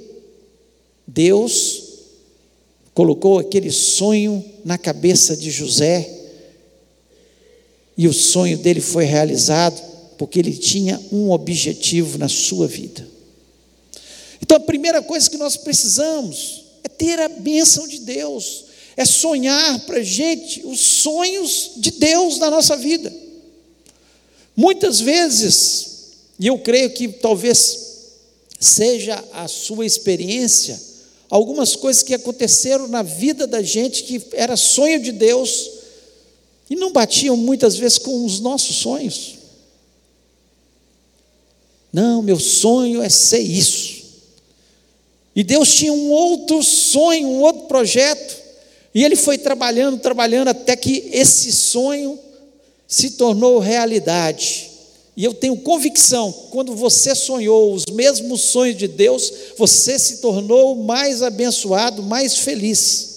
Deus 1.15 1.85
colocou 2.93 3.39
aquele 3.39 3.71
sonho 3.71 4.45
na 4.65 4.77
cabeça 4.77 5.37
de 5.37 5.49
José 5.49 6.11
e 7.97 8.09
o 8.09 8.13
sonho 8.13 8.59
dele 8.59 8.81
foi 8.81 9.05
realizado 9.05 9.81
porque 10.19 10.41
ele 10.41 10.53
tinha 10.53 11.01
um 11.13 11.31
objetivo 11.31 12.19
na 12.19 12.29
sua 12.29 12.67
vida. 12.67 13.07
Então 14.43 14.57
a 14.57 14.61
primeira 14.61 15.01
coisa 15.01 15.31
que 15.31 15.37
nós 15.37 15.57
precisamos 15.57 16.65
é 16.83 16.89
ter 16.89 17.21
a 17.21 17.29
bênção 17.29 17.87
de 17.87 18.01
Deus, 18.01 18.65
é 18.97 19.05
sonhar 19.05 19.81
para 19.87 19.99
a 19.99 20.05
gente 20.05 20.67
os 20.67 20.81
sonhos 20.81 21.73
de 21.77 21.93
Deus 21.93 22.39
na 22.39 22.51
nossa 22.51 22.77
vida. 22.77 23.13
Muitas 24.57 25.01
vezes, 25.01 26.11
e 26.41 26.49
eu 26.49 26.59
creio 26.59 26.91
que 26.91 27.07
talvez 27.07 27.85
seja 28.59 29.23
a 29.33 29.47
sua 29.47 29.87
experiência, 29.87 30.94
algumas 31.35 31.75
coisas 31.75 32.01
que 32.01 32.15
aconteceram 32.15 32.87
na 32.87 33.03
vida 33.03 33.45
da 33.45 33.61
gente 33.61 34.05
que 34.05 34.23
era 34.35 34.57
sonho 34.57 35.01
de 35.01 35.11
Deus, 35.11 35.69
e 36.71 36.77
não 36.77 36.93
batiam 36.93 37.37
muitas 37.37 37.75
vezes 37.75 37.99
com 37.99 38.25
os 38.25 38.39
nossos 38.39 38.77
sonhos. 38.77 39.35
Não, 41.93 42.23
meu 42.23 42.39
sonho 42.39 43.03
é 43.03 43.09
ser 43.09 43.41
isso. 43.41 44.05
E 45.35 45.43
Deus 45.43 45.75
tinha 45.75 45.93
um 45.93 46.09
outro 46.13 46.63
sonho, 46.63 47.27
um 47.27 47.41
outro 47.41 47.65
projeto, 47.65 48.41
e 48.95 49.03
ele 49.03 49.17
foi 49.17 49.37
trabalhando, 49.37 49.99
trabalhando 49.99 50.47
até 50.47 50.77
que 50.77 51.11
esse 51.13 51.51
sonho 51.51 52.17
se 52.87 53.11
tornou 53.11 53.59
realidade. 53.59 54.71
E 55.17 55.25
eu 55.25 55.33
tenho 55.33 55.57
convicção, 55.59 56.33
quando 56.51 56.75
você 56.75 57.15
sonhou 57.15 57.73
os 57.73 57.85
mesmos 57.93 58.41
sonhos 58.41 58.77
de 58.77 58.89
Deus, 58.89 59.33
você 59.57 59.97
se 59.99 60.17
tornou 60.19 60.75
mais 60.75 61.23
abençoado, 61.23 62.03
mais 62.03 62.39
feliz. 62.39 63.15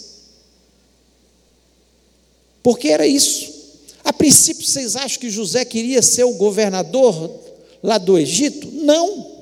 Porque 2.61 2.89
era 2.89 3.07
isso. 3.07 3.51
A 4.03 4.13
princípio, 4.13 4.65
vocês 4.65 4.95
acham 4.95 5.19
que 5.19 5.29
José 5.29 5.65
queria 5.65 6.01
ser 6.01 6.23
o 6.23 6.33
governador 6.33 7.31
lá 7.81 7.97
do 7.97 8.17
Egito? 8.17 8.69
Não. 8.71 9.37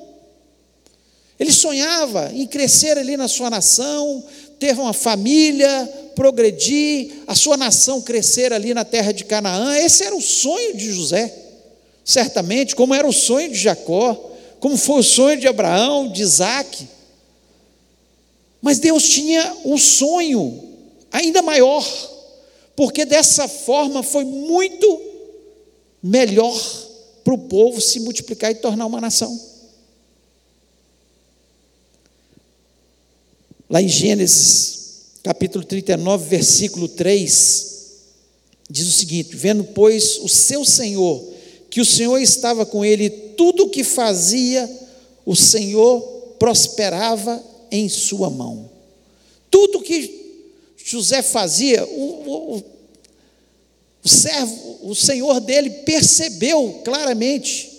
Ele 1.38 1.52
sonhava 1.52 2.32
em 2.32 2.46
crescer 2.46 2.96
ali 2.96 3.16
na 3.16 3.28
sua 3.28 3.50
nação, 3.50 4.24
ter 4.58 4.74
uma 4.78 4.94
família, 4.94 5.92
progredir, 6.14 7.22
a 7.26 7.34
sua 7.34 7.56
nação 7.56 8.00
crescer 8.00 8.52
ali 8.52 8.72
na 8.72 8.84
terra 8.84 9.12
de 9.12 9.24
Canaã. 9.24 9.76
Esse 9.76 10.04
era 10.04 10.16
o 10.16 10.22
sonho 10.22 10.74
de 10.74 10.90
José, 10.90 11.45
certamente, 12.06 12.76
como 12.76 12.94
era 12.94 13.06
o 13.06 13.12
sonho 13.12 13.50
de 13.50 13.58
Jacó, 13.58 14.14
como 14.60 14.76
foi 14.76 15.00
o 15.00 15.02
sonho 15.02 15.40
de 15.40 15.48
Abraão, 15.48 16.08
de 16.08 16.22
Isaac. 16.22 16.88
Mas 18.62 18.78
Deus 18.78 19.08
tinha 19.08 19.56
um 19.64 19.76
sonho 19.76 20.62
ainda 21.10 21.42
maior, 21.42 21.84
porque 22.76 23.04
dessa 23.04 23.48
forma 23.48 24.04
foi 24.04 24.24
muito 24.24 25.02
melhor 26.00 26.56
para 27.24 27.34
o 27.34 27.38
povo 27.38 27.80
se 27.80 27.98
multiplicar 27.98 28.52
e 28.52 28.54
tornar 28.54 28.86
uma 28.86 29.00
nação. 29.00 29.38
Lá 33.68 33.82
em 33.82 33.88
Gênesis, 33.88 34.76
capítulo 35.24 35.64
39, 35.64 36.28
versículo 36.28 36.86
3, 36.86 37.76
diz 38.70 38.86
o 38.86 38.92
seguinte: 38.92 39.34
Vendo, 39.34 39.64
pois, 39.64 40.18
o 40.18 40.28
seu 40.28 40.64
Senhor, 40.64 41.35
que 41.76 41.80
o 41.82 41.84
Senhor 41.84 42.16
estava 42.16 42.64
com 42.64 42.82
ele, 42.82 43.10
tudo 43.10 43.64
o 43.64 43.68
que 43.68 43.84
fazia, 43.84 44.66
o 45.26 45.36
Senhor 45.36 46.00
prosperava 46.38 47.44
em 47.70 47.86
sua 47.86 48.30
mão. 48.30 48.70
Tudo 49.50 49.82
que 49.82 50.40
José 50.82 51.20
fazia, 51.20 51.84
o, 51.84 52.56
o, 52.56 52.64
o 54.02 54.08
servo, 54.08 54.78
o 54.84 54.94
senhor 54.94 55.38
dele 55.38 55.68
percebeu 55.68 56.80
claramente 56.82 57.70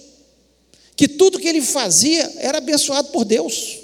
que 0.95 1.07
tudo 1.07 1.39
que 1.39 1.47
ele 1.47 1.63
fazia 1.63 2.31
era 2.37 2.59
abençoado 2.59 3.07
por 3.07 3.25
Deus, 3.25 3.79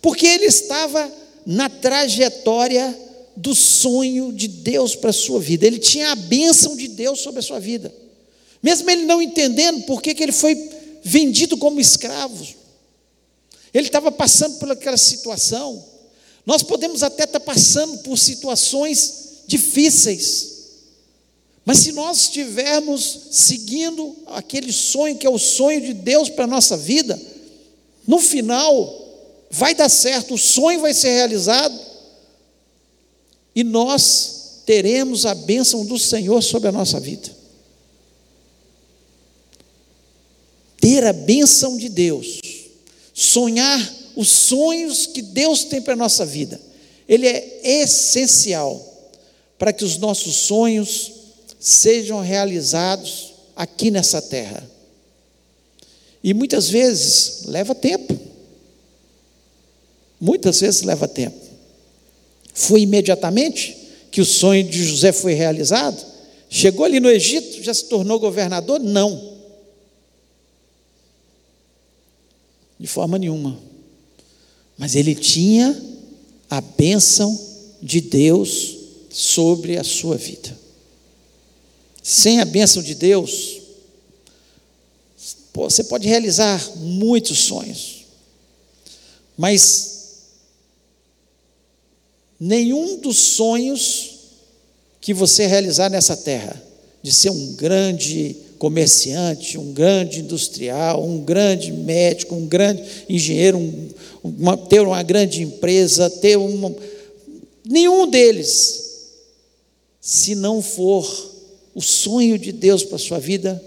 porque 0.00 0.26
ele 0.26 0.46
estava 0.46 1.12
na 1.44 1.68
trajetória 1.68 2.98
do 3.36 3.54
sonho 3.54 4.32
de 4.32 4.48
Deus 4.48 4.96
para 4.96 5.10
a 5.10 5.12
sua 5.12 5.38
vida, 5.38 5.66
ele 5.66 5.78
tinha 5.78 6.10
a 6.12 6.16
bênção 6.16 6.74
de 6.74 6.88
Deus 6.88 7.20
sobre 7.20 7.40
a 7.40 7.42
sua 7.42 7.60
vida, 7.60 7.92
mesmo 8.62 8.90
ele 8.90 9.04
não 9.04 9.22
entendendo 9.22 9.84
por 9.84 10.02
que, 10.02 10.10
ele 10.22 10.32
foi 10.32 10.54
vendido 11.02 11.56
como 11.56 11.80
escravo, 11.80 12.46
ele 13.72 13.86
estava 13.86 14.10
passando 14.10 14.58
por 14.58 14.70
aquela 14.70 14.96
situação. 14.96 15.84
Nós 16.44 16.62
podemos 16.62 17.02
até 17.02 17.24
estar 17.24 17.40
passando 17.40 17.98
por 17.98 18.18
situações 18.18 19.42
difíceis, 19.46 20.58
mas 21.64 21.78
se 21.80 21.92
nós 21.92 22.22
estivermos 22.22 23.20
seguindo 23.30 24.16
aquele 24.26 24.72
sonho 24.72 25.18
que 25.18 25.26
é 25.26 25.30
o 25.30 25.38
sonho 25.38 25.82
de 25.82 25.92
Deus 25.92 26.30
para 26.30 26.44
a 26.44 26.48
nossa 26.48 26.76
vida, 26.76 27.20
no 28.06 28.18
final 28.18 29.06
vai 29.50 29.74
dar 29.74 29.90
certo, 29.90 30.34
o 30.34 30.38
sonho 30.38 30.80
vai 30.80 30.94
ser 30.94 31.10
realizado 31.10 31.78
e 33.54 33.62
nós 33.62 34.62
teremos 34.64 35.26
a 35.26 35.34
bênção 35.34 35.84
do 35.84 35.98
Senhor 35.98 36.42
sobre 36.42 36.68
a 36.68 36.72
nossa 36.72 36.98
vida. 36.98 37.37
Ter 40.80 41.04
a 41.04 41.12
bênção 41.12 41.76
de 41.76 41.88
Deus, 41.88 42.40
sonhar 43.12 43.94
os 44.14 44.28
sonhos 44.28 45.06
que 45.06 45.22
Deus 45.22 45.64
tem 45.64 45.80
para 45.80 45.94
a 45.94 45.96
nossa 45.96 46.24
vida, 46.24 46.60
ele 47.08 47.26
é 47.26 47.60
essencial 47.82 48.84
para 49.58 49.72
que 49.72 49.84
os 49.84 49.96
nossos 49.96 50.34
sonhos 50.36 51.12
sejam 51.58 52.20
realizados 52.20 53.34
aqui 53.56 53.90
nessa 53.90 54.22
terra. 54.22 54.68
E 56.22 56.32
muitas 56.34 56.68
vezes 56.68 57.44
leva 57.46 57.74
tempo. 57.74 58.18
Muitas 60.20 60.60
vezes 60.60 60.82
leva 60.82 61.08
tempo. 61.08 61.38
Foi 62.52 62.80
imediatamente 62.80 63.76
que 64.10 64.20
o 64.20 64.24
sonho 64.24 64.64
de 64.64 64.84
José 64.84 65.12
foi 65.12 65.34
realizado? 65.34 66.04
Chegou 66.50 66.84
ali 66.84 66.98
no 66.98 67.10
Egito, 67.10 67.62
já 67.62 67.72
se 67.72 67.84
tornou 67.84 68.18
governador? 68.18 68.80
Não. 68.80 69.37
De 72.78 72.86
forma 72.86 73.18
nenhuma. 73.18 73.58
Mas 74.76 74.94
ele 74.94 75.14
tinha 75.14 75.80
a 76.48 76.60
bênção 76.60 77.38
de 77.82 78.00
Deus 78.00 78.76
sobre 79.10 79.76
a 79.76 79.84
sua 79.84 80.16
vida. 80.16 80.56
Sem 82.02 82.40
a 82.40 82.44
bênção 82.44 82.82
de 82.82 82.94
Deus, 82.94 83.60
você 85.52 85.84
pode 85.84 86.06
realizar 86.06 86.76
muitos 86.76 87.40
sonhos, 87.40 88.06
mas 89.36 89.98
nenhum 92.38 92.98
dos 92.98 93.18
sonhos 93.18 94.18
que 95.00 95.12
você 95.12 95.46
realizar 95.46 95.90
nessa 95.90 96.16
terra, 96.16 96.62
de 97.02 97.12
ser 97.12 97.30
um 97.30 97.54
grande 97.54 98.36
comerciante, 98.58 99.56
um 99.56 99.72
grande 99.72 100.20
industrial, 100.20 101.02
um 101.04 101.24
grande 101.24 101.72
médico, 101.72 102.34
um 102.34 102.46
grande 102.46 102.82
engenheiro, 103.08 103.58
um, 103.58 103.88
uma, 104.22 104.56
ter 104.56 104.80
uma 104.80 105.02
grande 105.02 105.42
empresa, 105.42 106.10
ter 106.10 106.36
uma. 106.36 106.74
Nenhum 107.64 108.08
deles, 108.08 109.10
se 110.00 110.34
não 110.34 110.60
for 110.60 111.06
o 111.74 111.80
sonho 111.80 112.38
de 112.38 112.50
Deus 112.50 112.82
para 112.82 112.96
a 112.96 113.00
sua 113.00 113.18
vida 113.18 113.62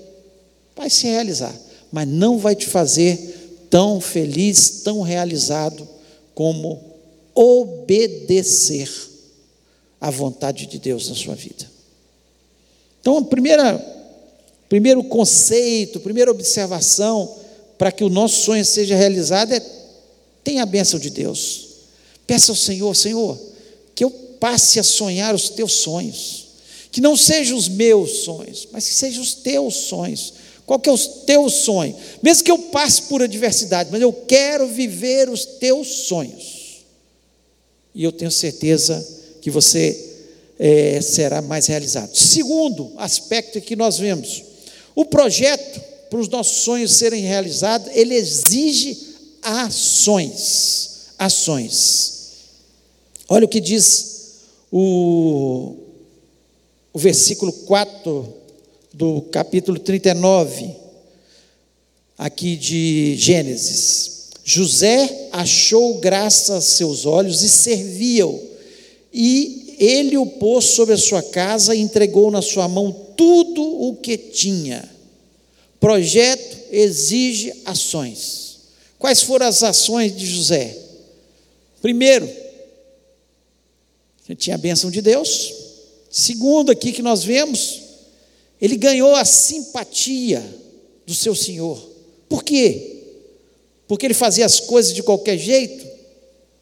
vai 0.76 0.90
se 0.90 1.08
realizar, 1.08 1.56
mas 1.92 2.08
não 2.08 2.38
vai 2.38 2.56
te 2.56 2.66
fazer 2.66 3.68
tão 3.70 4.02
feliz, 4.02 4.82
tão 4.84 5.02
realizado 5.02 5.88
como 6.34 6.82
obedecer 7.34 8.90
à 10.00 10.10
vontade 10.10 10.66
de 10.66 10.80
Deus 10.80 11.08
na 11.08 11.16
sua 11.16 11.36
vida. 11.36 11.70
Então, 13.00 13.18
a 13.18 13.24
primeira, 13.24 14.01
primeiro 14.72 15.04
conceito, 15.04 16.00
primeira 16.00 16.32
observação 16.32 17.36
para 17.78 17.92
que 17.92 18.06
o 18.06 18.10
nosso 18.10 18.46
sonho 18.46 18.64
seja 18.64 18.96
realizado 18.96 19.52
é 19.52 19.62
tenha 20.46 20.64
a 20.64 20.66
bênção 20.66 20.98
de 20.98 21.10
Deus. 21.10 21.68
Peça 22.26 22.54
ao 22.54 22.56
Senhor, 22.56 22.96
Senhor, 22.96 23.38
que 23.94 24.02
eu 24.02 24.10
passe 24.40 24.80
a 24.80 24.84
sonhar 24.84 25.36
os 25.36 25.50
teus 25.50 25.74
sonhos 25.74 26.48
que 26.90 27.02
não 27.02 27.18
sejam 27.18 27.58
os 27.58 27.68
meus 27.68 28.24
sonhos, 28.24 28.70
mas 28.72 28.88
que 28.88 28.94
sejam 28.94 29.22
os 29.22 29.34
teus 29.34 29.76
sonhos. 29.76 30.34
Qual 30.66 30.80
que 30.80 30.90
é 30.90 30.94
o 30.94 30.98
teu 30.98 31.50
sonho? 31.50 31.94
Mesmo 32.24 32.46
que 32.46 32.52
eu 32.52 32.58
passe 32.58 33.04
por 33.04 33.22
adversidade, 33.22 33.90
mas 33.92 34.02
eu 34.02 34.14
quero 34.14 34.68
viver 34.68 35.30
os 35.30 35.44
teus 35.46 35.88
sonhos. 35.88 36.86
E 37.94 38.06
eu 38.06 38.12
tenho 38.14 38.32
certeza 38.32 39.06
que 39.42 39.52
você 39.52 39.98
é, 40.58 41.02
será 41.02 41.42
mais 41.42 41.68
realizado. 41.68 42.16
Segundo 42.16 42.94
aspecto 42.98 43.60
que 43.60 43.76
nós 43.76 43.98
vemos, 43.98 44.51
o 44.96 45.06
projeto 45.06 45.82
para 46.10 46.20
os 46.20 46.28
nossos 46.28 46.64
sonhos 46.64 46.94
serem 46.94 47.24
realizados, 47.24 47.90
ele 47.94 48.16
exige 48.16 48.98
ações. 49.42 50.90
Ações. 51.18 52.14
Olha 53.30 53.46
o 53.46 53.50
que 53.50 53.62
diz 53.62 54.40
o 54.72 55.76
o 56.94 57.00
versículo 57.00 57.54
4 57.54 58.28
do 58.94 59.22
capítulo 59.32 59.80
39, 59.80 60.76
aqui 62.18 62.58
de 62.58 63.16
Gênesis. 63.18 64.30
José 64.44 65.30
achou 65.32 66.00
graça 66.00 66.58
a 66.58 66.62
seus 66.62 67.06
olhos 67.06 67.42
e 67.42 67.50
serviu, 67.50 68.42
e 69.14 69.76
ele 69.80 70.18
o 70.18 70.26
pôs 70.26 70.66
sobre 70.66 70.96
a 70.96 70.98
sua 70.98 71.24
casa 71.24 71.74
e 71.74 71.80
entregou 71.80 72.30
na 72.30 72.42
sua 72.42 72.68
mão 72.68 72.92
tudo 73.22 73.62
o 73.62 73.96
que 73.98 74.18
tinha. 74.18 74.84
Projeto 75.80 76.58
exige 76.72 77.54
ações. 77.66 78.62
Quais 78.98 79.22
foram 79.22 79.46
as 79.46 79.62
ações 79.62 80.18
de 80.18 80.26
José? 80.26 80.76
Primeiro, 81.84 82.28
ele 84.28 84.36
tinha 84.36 84.56
a 84.56 84.60
bênção 84.60 84.90
de 84.90 85.04
Deus. 85.04 85.54
Segundo, 86.10 86.72
aqui 86.72 86.92
que 86.92 87.04
nós 87.04 87.24
vemos, 87.24 87.82
ele 88.60 88.76
ganhou 88.76 89.14
a 89.14 89.24
simpatia 89.24 90.44
do 91.06 91.14
seu 91.14 91.36
senhor. 91.36 91.80
Por 92.28 92.44
quê? 92.44 93.04
Porque 93.88 94.08
ele 94.08 94.16
fazia 94.16 94.48
as 94.48 94.60
coisas 94.60 94.96
de 94.96 95.04
qualquer 95.04 95.38
jeito? 95.38 95.86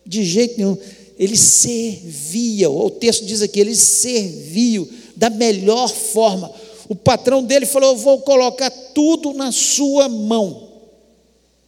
De 0.05 0.25
jeito 0.25 0.57
nenhum. 0.57 0.77
Ele 1.17 1.37
servia, 1.37 2.69
o 2.69 2.89
texto 2.89 3.25
diz 3.25 3.41
aqui, 3.41 3.61
ele 3.61 3.77
serviu 3.77 4.98
da 5.19 5.29
melhor 5.29 5.89
forma. 5.89 6.49
O 6.87 6.95
patrão 6.95 7.43
dele 7.43 7.65
falou: 7.65 7.91
Eu 7.91 7.97
vou 7.97 8.21
colocar 8.21 8.71
tudo 8.71 9.33
na 9.33 9.51
sua 9.51 10.07
mão. 10.07 10.69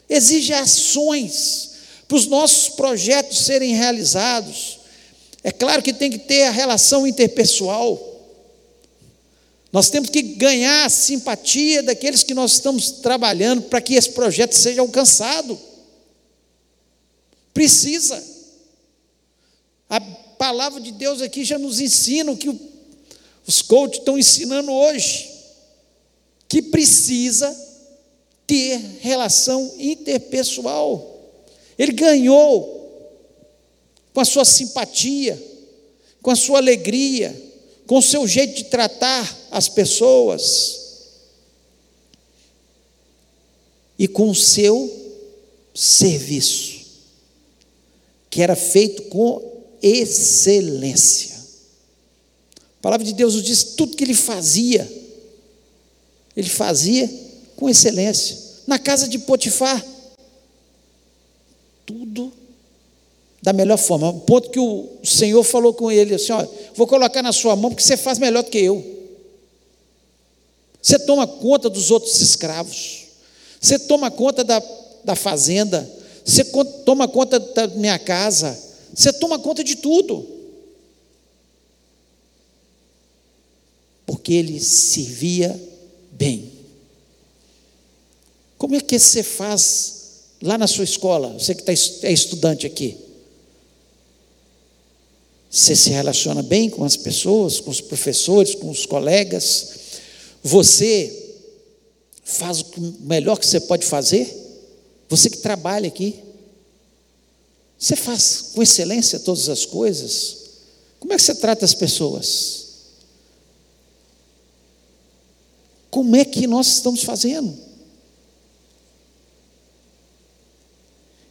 Exige 0.09 0.53
ações 0.53 1.71
para 2.07 2.15
os 2.15 2.27
nossos 2.27 2.69
projetos 2.69 3.39
serem 3.39 3.75
realizados. 3.75 4.79
É 5.43 5.51
claro 5.51 5.83
que 5.83 5.91
tem 5.91 6.09
que 6.09 6.17
ter 6.17 6.43
a 6.43 6.51
relação 6.51 7.05
interpessoal. 7.05 8.07
Nós 9.71 9.89
temos 9.89 10.09
que 10.09 10.21
ganhar 10.21 10.85
a 10.85 10.89
simpatia 10.89 11.83
daqueles 11.83 12.23
que 12.23 12.33
nós 12.33 12.53
estamos 12.53 12.91
trabalhando 12.91 13.63
para 13.63 13.81
que 13.81 13.95
esse 13.95 14.11
projeto 14.11 14.53
seja 14.53 14.81
alcançado. 14.81 15.59
Precisa. 17.53 18.21
A 19.89 19.99
palavra 19.99 20.79
de 20.79 20.91
Deus 20.91 21.21
aqui 21.21 21.43
já 21.43 21.57
nos 21.57 21.79
ensina 21.81 22.31
o 22.31 22.37
que 22.37 22.70
os 23.51 23.61
coaches 23.61 23.99
estão 23.99 24.17
ensinando 24.17 24.71
hoje, 24.71 25.29
que 26.47 26.61
precisa 26.61 27.53
ter 28.47 28.79
relação 29.01 29.73
interpessoal. 29.77 31.19
Ele 31.77 31.91
ganhou 31.91 32.79
com 34.13 34.21
a 34.21 34.25
sua 34.25 34.45
simpatia, 34.45 35.37
com 36.21 36.31
a 36.31 36.35
sua 36.35 36.59
alegria, 36.59 37.35
com 37.85 37.97
o 37.97 38.01
seu 38.01 38.25
jeito 38.25 38.55
de 38.55 38.63
tratar 38.65 39.37
as 39.51 39.67
pessoas 39.67 40.79
e 43.99 44.07
com 44.07 44.29
o 44.29 44.35
seu 44.35 44.89
serviço, 45.75 46.85
que 48.29 48.41
era 48.41 48.55
feito 48.55 49.03
com 49.09 49.41
excelência. 49.81 51.30
A 52.81 52.89
palavra 52.89 53.05
de 53.05 53.13
Deus 53.13 53.35
nos 53.35 53.43
diz 53.43 53.63
tudo 53.63 53.95
que 53.95 54.03
ele 54.03 54.15
fazia, 54.15 54.91
ele 56.35 56.49
fazia 56.49 57.07
com 57.55 57.69
excelência. 57.69 58.35
Na 58.65 58.79
casa 58.79 59.07
de 59.07 59.19
Potifar, 59.19 59.85
tudo 61.85 62.33
da 63.39 63.53
melhor 63.53 63.77
forma. 63.77 64.09
O 64.09 64.21
ponto 64.21 64.49
que 64.49 64.59
o 64.59 64.89
Senhor 65.03 65.43
falou 65.43 65.75
com 65.75 65.91
ele 65.91 66.15
assim: 66.15 66.31
ó, 66.31 66.43
vou 66.73 66.87
colocar 66.87 67.21
na 67.21 67.31
sua 67.31 67.55
mão 67.55 67.69
porque 67.69 67.83
você 67.83 67.95
faz 67.95 68.17
melhor 68.17 68.41
do 68.41 68.49
que 68.49 68.57
eu. 68.57 68.83
Você 70.81 70.97
toma 70.97 71.27
conta 71.27 71.69
dos 71.69 71.91
outros 71.91 72.19
escravos. 72.19 73.03
Você 73.59 73.77
toma 73.77 74.09
conta 74.09 74.43
da, 74.43 74.59
da 75.03 75.15
fazenda. 75.15 75.87
Você 76.25 76.43
toma 76.83 77.07
conta 77.07 77.39
da 77.39 77.67
minha 77.67 77.99
casa. 77.99 78.57
Você 78.91 79.13
toma 79.13 79.37
conta 79.37 79.63
de 79.63 79.75
tudo. 79.75 80.30
Porque 84.11 84.33
ele 84.33 84.59
servia 84.59 85.57
bem. 86.11 86.51
Como 88.57 88.75
é 88.75 88.81
que 88.81 88.99
você 88.99 89.23
faz 89.23 89.93
lá 90.41 90.57
na 90.57 90.67
sua 90.67 90.83
escola? 90.83 91.29
Você 91.39 91.55
que 91.55 91.63
tá 91.63 91.71
é 91.71 92.11
estudante 92.11 92.67
aqui. 92.67 92.97
Você 95.49 95.77
se 95.77 95.91
relaciona 95.91 96.43
bem 96.43 96.69
com 96.69 96.83
as 96.83 96.97
pessoas, 96.97 97.61
com 97.61 97.71
os 97.71 97.79
professores, 97.79 98.53
com 98.53 98.69
os 98.69 98.85
colegas. 98.85 99.75
Você 100.43 101.37
faz 102.25 102.59
o 102.59 102.65
melhor 103.03 103.39
que 103.39 103.47
você 103.47 103.61
pode 103.61 103.85
fazer. 103.85 104.27
Você 105.07 105.29
que 105.29 105.37
trabalha 105.37 105.87
aqui. 105.87 106.19
Você 107.79 107.95
faz 107.95 108.49
com 108.53 108.61
excelência 108.61 109.21
todas 109.21 109.47
as 109.47 109.65
coisas. 109.65 110.37
Como 110.99 111.13
é 111.13 111.15
que 111.15 111.23
você 111.23 111.33
trata 111.33 111.63
as 111.63 111.73
pessoas? 111.73 112.60
Como 115.91 116.15
é 116.15 116.23
que 116.23 116.47
nós 116.47 116.67
estamos 116.67 117.03
fazendo? 117.03 117.53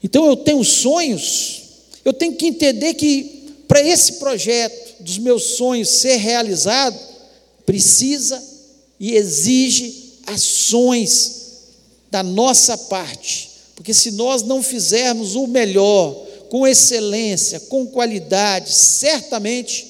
Então 0.02 0.26
eu 0.26 0.36
tenho 0.36 0.62
sonhos, 0.62 1.62
eu 2.04 2.12
tenho 2.12 2.36
que 2.36 2.46
entender 2.46 2.94
que 2.94 3.54
para 3.66 3.80
esse 3.82 4.14
projeto 4.14 5.02
dos 5.02 5.18
meus 5.18 5.56
sonhos 5.56 5.88
ser 5.88 6.16
realizado, 6.16 6.98
precisa 7.64 8.42
e 8.98 9.14
exige 9.14 10.14
ações 10.26 11.38
da 12.10 12.22
nossa 12.22 12.76
parte, 12.76 13.50
porque 13.74 13.94
se 13.94 14.10
nós 14.10 14.42
não 14.42 14.62
fizermos 14.62 15.36
o 15.36 15.46
melhor, 15.46 16.26
com 16.50 16.66
excelência, 16.66 17.60
com 17.60 17.86
qualidade, 17.86 18.72
certamente 18.72 19.86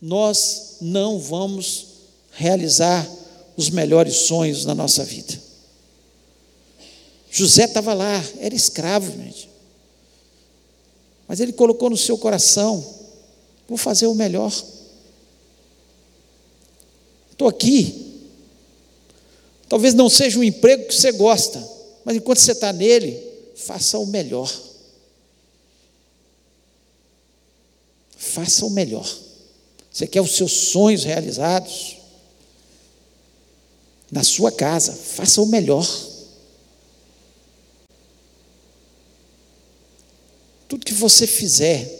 nós 0.00 0.76
não 0.80 1.18
vamos 1.18 1.86
realizar 2.30 3.08
os 3.56 3.70
melhores 3.70 4.14
sonhos 4.26 4.64
na 4.64 4.74
nossa 4.74 5.04
vida. 5.04 5.38
José 7.30 7.64
estava 7.64 7.94
lá, 7.94 8.22
era 8.40 8.54
escravo, 8.54 9.10
gente. 9.10 9.48
Mas 11.26 11.40
ele 11.40 11.52
colocou 11.52 11.88
no 11.88 11.96
seu 11.96 12.18
coração: 12.18 12.84
vou 13.68 13.78
fazer 13.78 14.06
o 14.06 14.14
melhor. 14.14 14.52
Estou 17.30 17.48
aqui. 17.48 18.12
Talvez 19.68 19.94
não 19.94 20.10
seja 20.10 20.38
um 20.38 20.44
emprego 20.44 20.86
que 20.86 20.94
você 20.94 21.10
gosta, 21.12 21.66
mas 22.04 22.16
enquanto 22.16 22.38
você 22.38 22.52
está 22.52 22.70
nele, 22.70 23.18
faça 23.56 23.98
o 23.98 24.04
melhor. 24.04 24.52
Faça 28.14 28.66
o 28.66 28.70
melhor. 28.70 29.10
Você 29.90 30.06
quer 30.06 30.20
os 30.20 30.36
seus 30.36 30.52
sonhos 30.52 31.04
realizados? 31.04 32.01
Na 34.12 34.22
sua 34.22 34.52
casa, 34.52 34.92
faça 34.92 35.40
o 35.40 35.46
melhor. 35.46 35.88
Tudo 40.68 40.84
que 40.84 40.92
você 40.92 41.26
fizer, 41.26 41.90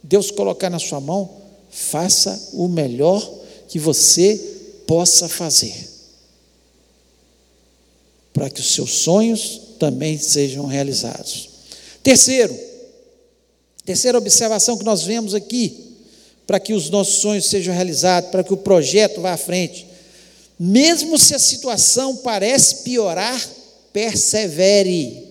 Deus 0.00 0.30
colocar 0.30 0.70
na 0.70 0.78
sua 0.78 1.00
mão, 1.00 1.28
faça 1.68 2.50
o 2.52 2.68
melhor 2.68 3.20
que 3.68 3.80
você 3.80 4.36
possa 4.86 5.28
fazer. 5.28 5.74
Para 8.32 8.48
que 8.48 8.60
os 8.60 8.72
seus 8.72 8.92
sonhos 8.98 9.60
também 9.80 10.18
sejam 10.18 10.66
realizados. 10.66 11.50
Terceiro, 12.00 12.56
terceira 13.84 14.18
observação 14.18 14.78
que 14.78 14.84
nós 14.84 15.02
vemos 15.02 15.34
aqui, 15.34 15.96
para 16.46 16.60
que 16.60 16.72
os 16.72 16.90
nossos 16.90 17.16
sonhos 17.16 17.46
sejam 17.46 17.74
realizados, 17.74 18.30
para 18.30 18.44
que 18.44 18.54
o 18.54 18.56
projeto 18.56 19.20
vá 19.20 19.32
à 19.32 19.36
frente. 19.36 19.89
Mesmo 20.62 21.18
se 21.18 21.34
a 21.34 21.38
situação 21.38 22.18
parece 22.18 22.82
piorar, 22.82 23.48
persevere. 23.94 25.26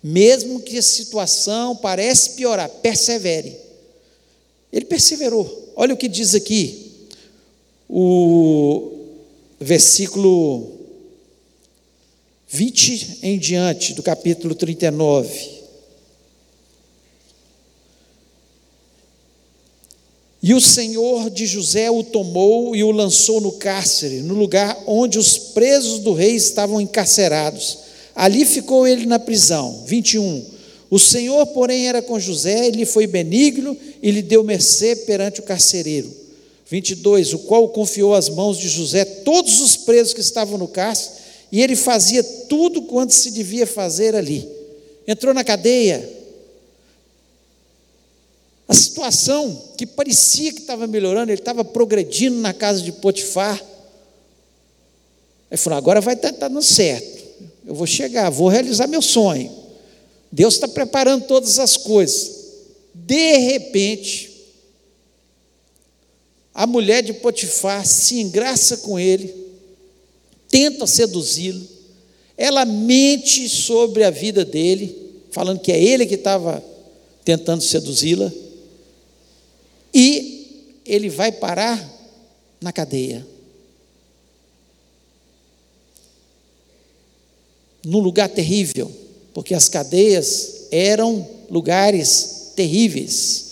Mesmo 0.00 0.60
que 0.60 0.78
a 0.78 0.82
situação 0.82 1.74
parece 1.74 2.36
piorar, 2.36 2.68
persevere. 2.68 3.56
Ele 4.72 4.84
perseverou. 4.84 5.72
Olha 5.74 5.92
o 5.92 5.96
que 5.96 6.06
diz 6.06 6.36
aqui, 6.36 7.08
o 7.88 8.92
versículo 9.58 10.70
20 12.48 13.18
em 13.24 13.40
diante 13.40 13.92
do 13.92 14.04
capítulo 14.04 14.54
39. 14.54 15.57
E 20.42 20.54
o 20.54 20.60
Senhor 20.60 21.30
de 21.30 21.46
José 21.46 21.90
o 21.90 22.02
tomou 22.02 22.76
e 22.76 22.84
o 22.84 22.90
lançou 22.90 23.40
no 23.40 23.52
cárcere, 23.52 24.20
no 24.20 24.34
lugar 24.34 24.80
onde 24.86 25.18
os 25.18 25.36
presos 25.36 25.98
do 25.98 26.12
rei 26.12 26.34
estavam 26.36 26.80
encarcerados 26.80 27.88
Ali 28.18 28.44
ficou 28.44 28.84
ele 28.84 29.06
na 29.06 29.20
prisão. 29.20 29.84
21. 29.86 30.44
O 30.90 30.98
Senhor, 30.98 31.46
porém, 31.46 31.86
era 31.86 32.02
com 32.02 32.18
José, 32.18 32.66
ele 32.66 32.84
foi 32.84 33.06
benigno 33.06 33.76
e 34.02 34.10
lhe 34.10 34.22
deu 34.22 34.42
mercê 34.42 34.96
perante 34.96 35.38
o 35.38 35.44
carcereiro. 35.44 36.10
22. 36.68 37.34
O 37.34 37.38
qual 37.40 37.68
confiou 37.68 38.12
às 38.14 38.28
mãos 38.28 38.58
de 38.58 38.68
José 38.68 39.04
todos 39.04 39.60
os 39.60 39.76
presos 39.76 40.12
que 40.12 40.20
estavam 40.20 40.58
no 40.58 40.66
cárcere, 40.66 41.14
e 41.52 41.62
ele 41.62 41.76
fazia 41.76 42.24
tudo 42.24 42.82
quanto 42.82 43.14
se 43.14 43.30
devia 43.30 43.68
fazer 43.68 44.16
ali. 44.16 44.48
Entrou 45.06 45.32
na 45.32 45.44
cadeia. 45.44 46.17
A 48.68 48.74
situação 48.74 49.70
que 49.78 49.86
parecia 49.86 50.52
que 50.52 50.60
estava 50.60 50.86
melhorando, 50.86 51.32
ele 51.32 51.40
estava 51.40 51.64
progredindo 51.64 52.36
na 52.38 52.52
casa 52.52 52.82
de 52.82 52.92
Potifar. 52.92 53.58
Ele 55.50 55.58
falou: 55.58 55.78
agora 55.78 56.02
vai 56.02 56.12
estar 56.12 56.30
dando 56.32 56.62
certo. 56.62 57.18
Eu 57.66 57.74
vou 57.74 57.86
chegar, 57.86 58.28
vou 58.28 58.48
realizar 58.48 58.86
meu 58.86 59.00
sonho. 59.00 59.50
Deus 60.30 60.54
está 60.54 60.68
preparando 60.68 61.24
todas 61.24 61.58
as 61.58 61.78
coisas. 61.78 62.36
De 62.94 63.38
repente, 63.38 64.28
a 66.52 66.66
mulher 66.66 67.02
de 67.02 67.14
Potifar 67.14 67.86
se 67.86 68.20
engraça 68.20 68.78
com 68.78 68.98
ele, 68.98 69.34
tenta 70.50 70.86
seduzi-lo, 70.86 71.66
ela 72.36 72.64
mente 72.66 73.48
sobre 73.48 74.04
a 74.04 74.10
vida 74.10 74.44
dele, 74.44 74.94
falando 75.30 75.60
que 75.60 75.72
é 75.72 75.82
ele 75.82 76.04
que 76.04 76.16
estava 76.16 76.62
tentando 77.24 77.62
seduzi-la, 77.62 78.30
e 79.98 80.80
ele 80.86 81.10
vai 81.10 81.32
parar 81.32 81.76
na 82.60 82.72
cadeia. 82.72 83.26
num 87.84 88.00
lugar 88.00 88.28
terrível, 88.28 88.90
porque 89.32 89.54
as 89.54 89.66
cadeias 89.66 90.66
eram 90.70 91.26
lugares 91.48 92.52
terríveis, 92.54 93.46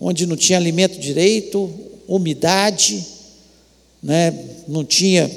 onde 0.00 0.24
não 0.24 0.36
tinha 0.36 0.56
alimento 0.56 0.98
direito, 0.98 1.70
umidade, 2.08 3.04
né, 4.02 4.32
não 4.66 4.82
tinha 4.82 5.30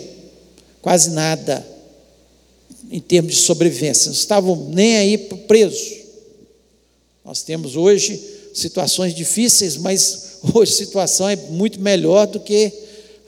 quase 0.81 1.09
nada 1.09 1.65
em 2.89 3.01
termos 3.01 3.33
de 3.33 3.41
sobrevivência, 3.41 4.05
não 4.05 4.13
estavam 4.13 4.69
nem 4.69 4.95
aí 4.95 5.17
presos. 5.17 5.97
Nós 7.25 7.43
temos 7.43 7.75
hoje 7.75 8.38
situações 8.53 9.13
difíceis, 9.13 9.77
mas 9.77 10.39
hoje 10.53 10.73
a 10.73 10.75
situação 10.75 11.29
é 11.29 11.35
muito 11.35 11.79
melhor 11.79 12.27
do 12.27 12.39
que 12.39 12.71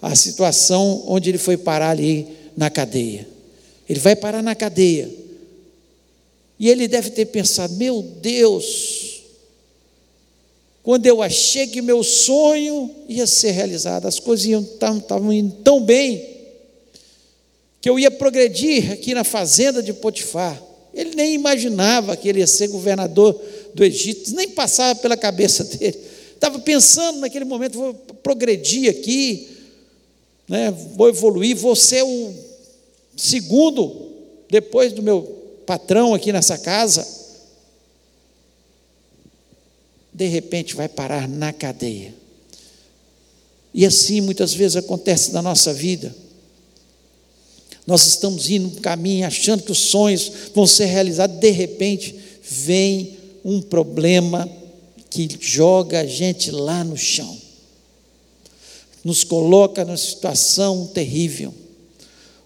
a 0.02 0.16
situação 0.16 1.04
onde 1.08 1.30
ele 1.30 1.38
foi 1.38 1.58
parar 1.58 1.92
ali 1.92 2.28
na 2.56 2.70
cadeia. 2.70 3.28
Ele 3.88 4.00
vai 4.00 4.16
parar 4.16 4.42
na 4.42 4.56
cadeia. 4.56 5.10
E 6.60 6.70
ele 6.70 6.88
deve 6.88 7.10
ter 7.12 7.26
pensado: 7.26 7.76
meu 7.76 8.02
Deus, 8.02 9.24
quando 10.84 11.06
eu 11.06 11.22
achei 11.22 11.68
que 11.68 11.82
meu 11.82 12.04
sonho 12.04 12.90
ia 13.08 13.28
ser 13.28 13.52
realizado, 13.52 14.08
as 14.08 14.20
coisas 14.20 14.46
estavam 14.48 15.32
indo 15.32 15.56
tão 15.64 15.82
bem, 15.82 16.28
que 17.80 17.90
eu 17.90 18.00
ia 18.00 18.12
progredir 18.12 18.92
aqui 18.92 19.14
na 19.14 19.24
fazenda 19.24 19.82
de 19.82 19.94
Potifar. 19.94 20.62
Ele 20.94 21.16
nem 21.16 21.34
imaginava 21.34 22.18
que 22.18 22.28
ele 22.28 22.40
ia 22.40 22.48
ser 22.48 22.68
governador 22.68 23.40
do 23.74 23.84
Egito, 23.84 24.34
nem 24.36 24.50
passava 24.50 25.00
pela 25.00 25.18
cabeça 25.18 25.64
dele. 25.64 25.98
Estava 26.34 26.60
pensando 26.60 27.20
naquele 27.20 27.46
momento: 27.46 27.78
vou 27.78 27.94
progredir 27.94 28.90
aqui, 28.90 29.50
né, 30.48 30.72
vou 30.96 31.08
evoluir, 31.08 31.56
vou 31.56 31.76
ser 31.76 32.04
o 32.04 32.34
segundo, 33.16 34.12
depois 34.50 34.92
do 34.92 35.02
meu 35.02 35.24
patrão 35.66 36.14
aqui 36.14 36.34
nessa 36.34 36.58
casa. 36.58 37.08
De 40.14 40.28
repente 40.28 40.76
vai 40.76 40.90
parar 40.90 41.28
na 41.28 41.54
cadeia. 41.54 42.14
E 43.74 43.86
assim 43.86 44.20
muitas 44.20 44.54
vezes 44.54 44.76
acontece 44.76 45.32
na 45.32 45.42
nossa 45.42 45.74
vida. 45.74 46.14
Nós 47.88 48.06
estamos 48.08 48.50
indo 48.50 48.68
um 48.68 48.82
caminho 48.82 49.26
achando 49.26 49.64
que 49.64 49.72
os 49.72 49.80
sonhos 49.80 50.32
vão 50.54 50.68
ser 50.68 50.86
realizados, 50.86 51.38
de 51.38 51.50
repente 51.50 52.16
vem 52.42 53.18
um 53.44 53.62
problema 53.62 54.50
que 55.10 55.28
joga 55.40 56.02
a 56.02 56.06
gente 56.06 56.52
lá 56.52 56.84
no 56.84 56.98
chão, 56.98 57.38
nos 59.04 59.24
coloca 59.24 59.84
numa 59.84 59.98
situação 59.98 60.88
terrível, 60.88 61.54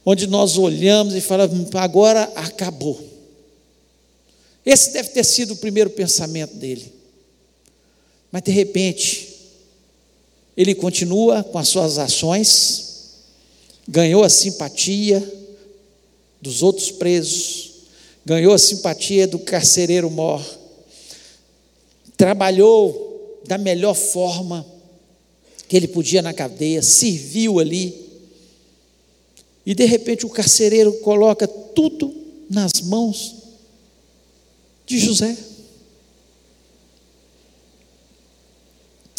onde 0.05 0.25
nós 0.27 0.57
olhamos 0.57 1.13
e 1.13 1.21
falamos: 1.21 1.69
agora 1.75 2.23
acabou. 2.35 3.01
Esse 4.65 4.91
deve 4.93 5.09
ter 5.09 5.23
sido 5.23 5.53
o 5.53 5.57
primeiro 5.57 5.91
pensamento 5.91 6.55
dele. 6.55 6.91
Mas 8.31 8.41
de 8.41 8.51
repente, 8.51 9.29
ele 10.57 10.73
continua 10.73 11.43
com 11.43 11.59
as 11.59 11.67
suas 11.67 11.99
ações, 11.99 12.85
ganhou 13.87 14.23
a 14.23 14.29
simpatia 14.29 15.23
dos 16.41 16.63
outros 16.63 16.91
presos, 16.91 17.73
ganhou 18.25 18.53
a 18.53 18.57
simpatia 18.57 19.27
do 19.27 19.37
carcereiro 19.37 20.09
mor, 20.09 20.43
trabalhou 22.17 23.41
da 23.45 23.57
melhor 23.57 23.93
forma 23.93 24.65
que 25.67 25.75
ele 25.75 25.87
podia 25.87 26.21
na 26.21 26.33
cadeia, 26.33 26.81
serviu 26.81 27.59
ali, 27.59 28.05
e 29.65 29.73
de 29.73 29.85
repente 29.85 30.25
o 30.25 30.29
carcereiro 30.29 30.93
coloca 30.99 31.47
tudo 31.47 32.13
nas 32.49 32.81
mãos 32.81 33.35
de 34.85 34.99
José. 34.99 35.35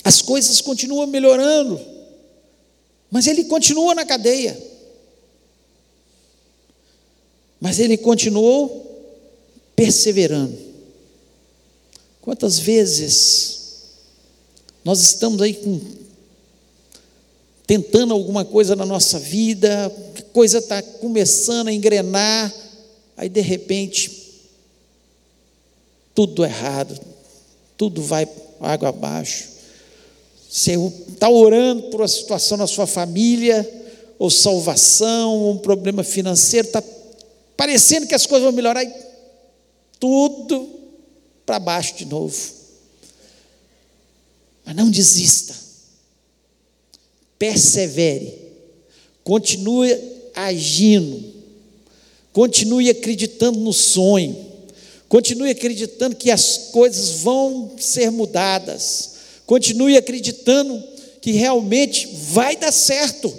As 0.05 0.23
coisas 0.23 0.61
continuam 0.61 1.09
melhorando, 1.09 1.81
mas 3.11 3.27
ele 3.27 3.45
continua 3.45 3.93
na 3.93 4.05
cadeia. 4.07 4.57
Mas 7.61 7.81
ele 7.81 7.97
continuou 7.97 8.85
perseverando. 9.75 10.66
Quantas 12.27 12.59
vezes 12.59 13.61
nós 14.85 15.01
estamos 15.01 15.41
aí 15.41 15.55
com, 15.55 15.81
tentando 17.65 18.13
alguma 18.13 18.45
coisa 18.45 18.75
na 18.75 18.85
nossa 18.85 19.17
vida, 19.17 19.89
coisa 20.33 20.59
está 20.59 20.83
começando 20.83 21.69
a 21.69 21.73
engrenar, 21.73 22.53
aí 23.17 23.29
de 23.29 23.41
repente 23.41 24.11
tudo 26.17 26.45
errado, 26.45 26.99
tudo 27.77 28.03
vai 28.03 28.29
água 28.61 28.89
abaixo. 28.89 29.45
Você 30.51 30.73
está 31.09 31.31
orando 31.31 31.85
por 31.91 32.01
uma 32.01 32.09
situação 32.09 32.59
na 32.59 32.67
sua 32.67 32.89
família, 32.89 33.65
ou 34.19 34.33
salvação, 34.33 35.33
ou 35.33 35.53
um 35.53 35.59
problema 35.59 36.03
financeiro, 36.03 36.67
está 36.67 36.83
parecendo 37.57 38.09
que 38.09 38.17
as 38.17 38.27
coisas 38.27 38.43
vão 38.43 38.53
melhorar 38.53 38.83
e 38.83 38.93
tudo 40.01 40.76
para 41.47 41.61
baixo 41.61 41.95
de 41.95 42.05
novo. 42.05 42.37
Mas 44.65 44.75
não 44.75 44.91
desista. 44.91 45.55
Persevere. 47.39 48.35
Continue 49.23 49.97
agindo. 50.35 51.35
Continue 52.33 52.91
acreditando 52.91 53.61
no 53.61 53.73
sonho. 53.73 54.45
Continue 55.09 55.51
acreditando 55.51 56.17
que 56.17 56.33
as 56.33 56.71
coisas 56.73 57.21
vão 57.21 57.77
ser 57.79 58.11
mudadas. 58.11 59.15
Continue 59.47 59.97
acreditando 59.97 60.83
que 61.23 61.31
realmente 61.31 62.09
vai 62.33 62.57
dar 62.57 62.73
certo 62.73 63.33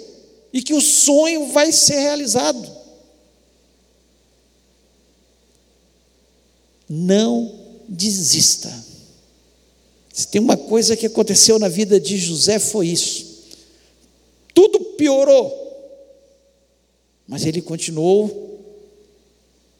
e 0.52 0.62
que 0.62 0.72
o 0.72 0.80
sonho 0.80 1.48
vai 1.48 1.70
ser 1.70 1.96
realizado. 1.96 2.78
Não 6.88 7.57
desista. 7.88 8.72
Se 10.12 10.28
tem 10.28 10.40
uma 10.40 10.56
coisa 10.56 10.96
que 10.96 11.06
aconteceu 11.06 11.58
na 11.58 11.68
vida 11.68 11.98
de 11.98 12.18
José 12.18 12.58
foi 12.58 12.88
isso. 12.88 13.26
Tudo 14.52 14.80
piorou. 14.80 15.66
Mas 17.26 17.46
ele 17.46 17.62
continuou 17.62 18.60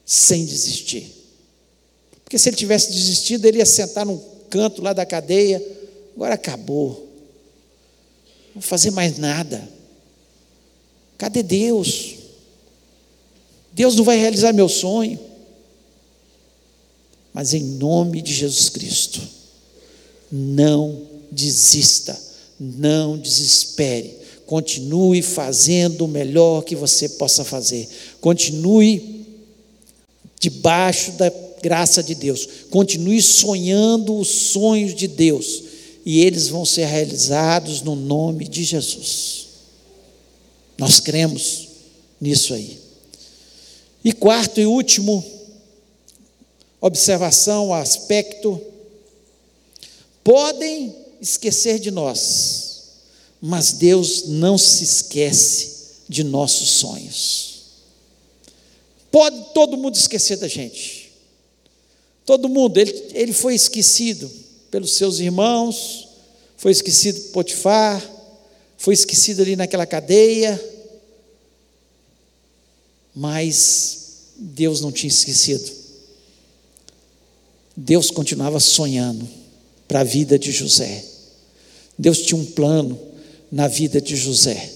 sem 0.05 0.45
desistir. 0.45 1.11
Porque 2.23 2.39
se 2.39 2.49
ele 2.49 2.55
tivesse 2.55 2.91
desistido, 2.91 3.45
ele 3.45 3.57
ia 3.59 3.65
sentar 3.65 4.05
num 4.05 4.19
canto 4.49 4.81
lá 4.81 4.93
da 4.93 5.05
cadeia. 5.05 5.63
Agora 6.15 6.35
acabou. 6.35 7.07
Não 8.55 8.61
vou 8.61 8.63
fazer 8.63 8.91
mais 8.91 9.17
nada. 9.17 9.67
Cadê 11.17 11.43
Deus? 11.43 12.15
Deus 13.73 13.95
não 13.95 14.03
vai 14.03 14.17
realizar 14.17 14.53
meu 14.53 14.69
sonho 14.69 15.28
mas 17.39 17.53
em 17.53 17.63
nome 17.63 18.21
de 18.21 18.33
Jesus 18.33 18.67
Cristo, 18.67 19.21
não 20.29 21.03
desista, 21.31 22.21
não 22.59 23.17
desespere, 23.17 24.13
continue 24.45 25.21
fazendo 25.21 26.03
o 26.03 26.07
melhor 26.09 26.65
que 26.65 26.75
você 26.75 27.07
possa 27.07 27.45
fazer, 27.45 27.87
continue 28.19 29.25
debaixo 30.37 31.13
da 31.13 31.31
graça 31.63 32.03
de 32.03 32.13
Deus, 32.13 32.45
continue 32.69 33.21
sonhando 33.21 34.17
os 34.17 34.27
sonhos 34.27 34.93
de 34.93 35.07
Deus, 35.07 35.63
e 36.05 36.19
eles 36.19 36.49
vão 36.49 36.65
ser 36.65 36.87
realizados 36.87 37.81
no 37.81 37.95
nome 37.95 38.49
de 38.49 38.65
Jesus. 38.65 39.47
Nós 40.77 40.99
cremos 40.99 41.69
nisso 42.19 42.53
aí. 42.53 42.77
E 44.03 44.11
quarto 44.11 44.59
e 44.59 44.65
último, 44.65 45.23
observação, 46.81 47.73
aspecto, 47.73 48.61
podem 50.23 50.95
esquecer 51.21 51.79
de 51.79 51.91
nós, 51.91 52.83
mas 53.41 53.73
Deus 53.73 54.27
não 54.27 54.57
se 54.57 54.83
esquece 54.83 55.79
de 56.07 56.23
nossos 56.23 56.69
sonhos. 56.69 57.49
Pode 59.11 59.53
todo 59.53 59.77
mundo 59.77 59.95
esquecer 59.95 60.37
da 60.37 60.47
gente. 60.47 61.11
Todo 62.25 62.47
mundo, 62.47 62.77
ele, 62.77 63.09
ele 63.13 63.33
foi 63.33 63.55
esquecido 63.55 64.29
pelos 64.69 64.93
seus 64.93 65.19
irmãos, 65.19 66.07
foi 66.57 66.71
esquecido 66.71 67.19
por 67.21 67.43
Potifar, 67.43 68.07
foi 68.77 68.93
esquecido 68.93 69.41
ali 69.41 69.55
naquela 69.55 69.85
cadeia, 69.85 70.61
mas 73.15 74.29
Deus 74.35 74.79
não 74.79 74.91
tinha 74.91 75.09
esquecido. 75.09 75.78
Deus 77.81 78.11
continuava 78.11 78.59
sonhando 78.59 79.25
para 79.87 80.01
a 80.01 80.03
vida 80.03 80.37
de 80.37 80.51
José. 80.51 81.01
Deus 81.97 82.19
tinha 82.19 82.39
um 82.39 82.45
plano 82.45 82.99
na 83.49 83.69
vida 83.69 84.01
de 84.01 84.17
José. 84.17 84.69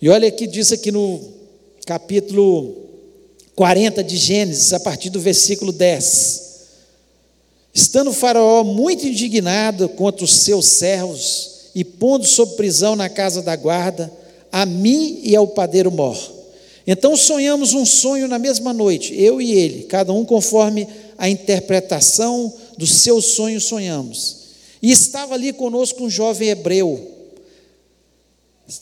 E 0.00 0.08
olha 0.08 0.30
que 0.30 0.46
diz 0.46 0.70
aqui 0.70 0.92
no 0.92 1.20
capítulo 1.84 2.76
40 3.56 4.04
de 4.04 4.16
Gênesis, 4.16 4.72
a 4.72 4.78
partir 4.78 5.10
do 5.10 5.18
versículo 5.18 5.72
10. 5.72 6.42
Estando 7.74 8.12
Faraó 8.12 8.62
muito 8.62 9.04
indignado 9.04 9.88
contra 9.88 10.24
os 10.24 10.32
seus 10.32 10.66
servos 10.66 11.70
e 11.74 11.82
pondo 11.82 12.24
sob 12.24 12.54
prisão 12.54 12.94
na 12.94 13.08
casa 13.08 13.42
da 13.42 13.56
guarda, 13.56 14.12
a 14.52 14.64
mim 14.64 15.22
e 15.24 15.34
ao 15.34 15.48
padeiro 15.48 15.90
Mor. 15.90 16.16
Então 16.86 17.16
sonhamos 17.16 17.74
um 17.74 17.84
sonho 17.84 18.28
na 18.28 18.38
mesma 18.38 18.72
noite, 18.72 19.12
eu 19.20 19.40
e 19.40 19.50
ele, 19.52 19.82
cada 19.84 20.12
um 20.12 20.24
conforme 20.24 20.86
a 21.18 21.28
interpretação 21.28 22.52
do 22.76 22.86
seu 22.86 23.20
sonho 23.22 23.60
sonhamos. 23.60 24.46
E 24.82 24.90
estava 24.90 25.34
ali 25.34 25.52
conosco 25.52 26.04
um 26.04 26.10
jovem 26.10 26.48
hebreu, 26.48 27.12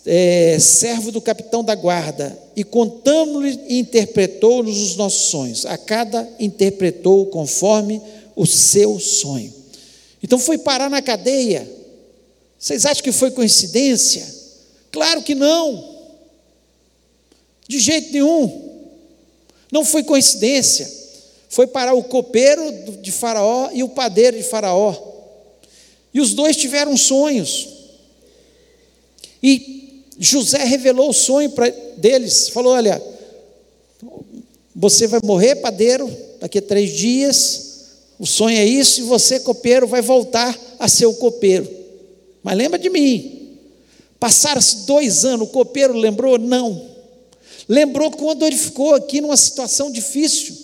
é, 0.06 0.58
servo 0.58 1.12
do 1.12 1.20
capitão 1.20 1.62
da 1.62 1.74
guarda, 1.74 2.36
e 2.56 2.64
contamos-lhe 2.64 3.60
e 3.68 3.78
interpretou-nos 3.78 4.80
os 4.80 4.96
nossos 4.96 5.28
sonhos. 5.28 5.66
A 5.66 5.78
cada 5.78 6.28
interpretou 6.38 7.26
conforme 7.26 8.00
o 8.34 8.46
seu 8.46 8.98
sonho. 8.98 9.52
Então 10.22 10.38
foi 10.38 10.58
parar 10.58 10.90
na 10.90 11.02
cadeia. 11.02 11.70
Vocês 12.58 12.86
acham 12.86 13.04
que 13.04 13.12
foi 13.12 13.30
coincidência? 13.30 14.26
Claro 14.90 15.22
que 15.22 15.34
não. 15.34 15.94
De 17.68 17.78
jeito 17.78 18.12
nenhum. 18.12 18.70
Não 19.70 19.84
foi 19.84 20.02
coincidência. 20.02 21.03
Foi 21.48 21.66
parar 21.66 21.94
o 21.94 22.04
copeiro 22.04 22.62
de 23.00 23.12
Faraó 23.12 23.70
e 23.72 23.82
o 23.82 23.88
padeiro 23.88 24.36
de 24.36 24.42
Faraó. 24.42 24.94
E 26.12 26.20
os 26.20 26.34
dois 26.34 26.56
tiveram 26.56 26.96
sonhos. 26.96 27.68
E 29.42 30.02
José 30.18 30.64
revelou 30.64 31.10
o 31.10 31.14
sonho 31.14 31.50
para 31.50 31.68
deles. 31.96 32.48
Falou: 32.48 32.72
Olha, 32.72 33.02
você 34.74 35.06
vai 35.06 35.20
morrer, 35.22 35.56
padeiro, 35.56 36.10
daqui 36.40 36.58
a 36.58 36.62
três 36.62 36.92
dias. 36.92 37.72
O 38.18 38.26
sonho 38.26 38.56
é 38.56 38.64
isso, 38.64 39.00
e 39.00 39.04
você, 39.04 39.40
copeiro, 39.40 39.86
vai 39.86 40.00
voltar 40.00 40.56
a 40.78 40.88
ser 40.88 41.06
o 41.06 41.14
copeiro. 41.14 41.68
Mas 42.42 42.56
lembra 42.56 42.78
de 42.78 42.88
mim. 42.88 43.58
Passaram-se 44.20 44.86
dois 44.86 45.24
anos, 45.24 45.48
o 45.48 45.50
copeiro 45.50 45.92
lembrou? 45.94 46.38
Não. 46.38 46.94
Lembrou 47.68 48.10
quando 48.10 48.46
ele 48.46 48.56
ficou 48.56 48.94
aqui 48.94 49.20
numa 49.20 49.36
situação 49.36 49.90
difícil, 49.90 50.54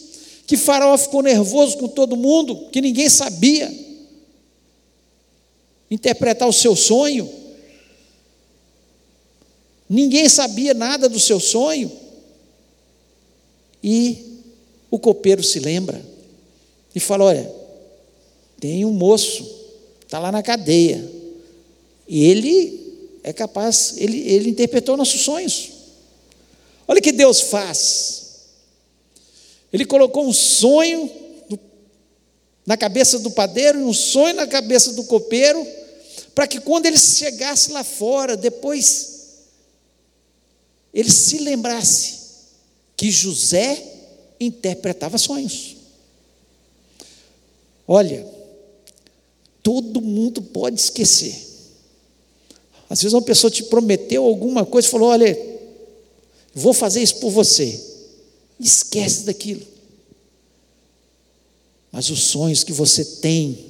que 0.51 0.57
Faraó 0.57 0.99
ficou 0.99 1.23
nervoso 1.23 1.79
com 1.79 1.87
todo 1.87 2.17
mundo, 2.17 2.71
que 2.73 2.81
ninguém 2.81 3.09
sabia 3.09 3.73
interpretar 5.89 6.49
o 6.49 6.53
seu 6.53 6.75
sonho. 6.75 7.33
Ninguém 9.89 10.29
sabia 10.29 10.75
nada 10.75 11.09
do 11.09 11.21
seu 11.21 11.39
sonho. 11.39 11.89
E 13.81 14.41
o 14.91 14.99
copeiro 14.99 15.41
se 15.41 15.61
lembra 15.61 16.05
e 16.93 16.99
fala: 16.99 17.27
Olha, 17.27 17.49
tem 18.59 18.85
um 18.85 18.93
moço, 18.93 19.49
está 20.05 20.19
lá 20.19 20.33
na 20.33 20.43
cadeia, 20.43 21.09
e 22.09 22.25
ele 22.25 23.21
é 23.23 23.33
capaz, 23.33 23.95
ele, 23.99 24.19
ele 24.29 24.51
interpretou 24.51 24.97
nossos 24.97 25.21
sonhos. 25.21 25.71
Olha 26.89 26.99
o 26.99 27.03
que 27.03 27.13
Deus 27.13 27.41
faz. 27.41 28.20
Ele 29.73 29.85
colocou 29.85 30.27
um 30.27 30.33
sonho 30.33 31.11
na 32.67 32.77
cabeça 32.77 33.19
do 33.19 33.31
padeiro 33.31 33.81
e 33.81 33.85
um 33.85 33.93
sonho 33.93 34.35
na 34.35 34.47
cabeça 34.47 34.93
do 34.93 35.05
copeiro, 35.05 35.67
para 36.35 36.47
que 36.47 36.61
quando 36.61 36.87
ele 36.87 36.99
chegasse 36.99 37.73
lá 37.73 37.83
fora, 37.83 38.37
depois 38.37 39.21
ele 40.93 41.11
se 41.11 41.39
lembrasse 41.39 42.19
que 42.97 43.11
José 43.11 43.83
interpretava 44.39 45.19
sonhos. 45.19 45.77
Olha, 47.87 48.27
todo 49.63 50.01
mundo 50.01 50.43
pode 50.43 50.81
esquecer. 50.81 51.49
Às 52.89 53.03
vezes 53.03 53.15
uma 53.15 53.23
pessoa 53.23 53.51
te 53.51 53.65
prometeu 53.65 54.25
alguma 54.25 54.65
coisa 54.65 54.89
e 54.89 54.91
falou: 54.91 55.09
Olha, 55.11 55.51
Vou 56.55 56.73
fazer 56.73 57.03
isso 57.03 57.17
por 57.17 57.31
você. 57.31 57.90
Esquece 58.61 59.25
daquilo. 59.25 59.67
Mas 61.91 62.11
os 62.11 62.25
sonhos 62.25 62.63
que 62.63 62.73
você 62.73 63.05
tem 63.05 63.67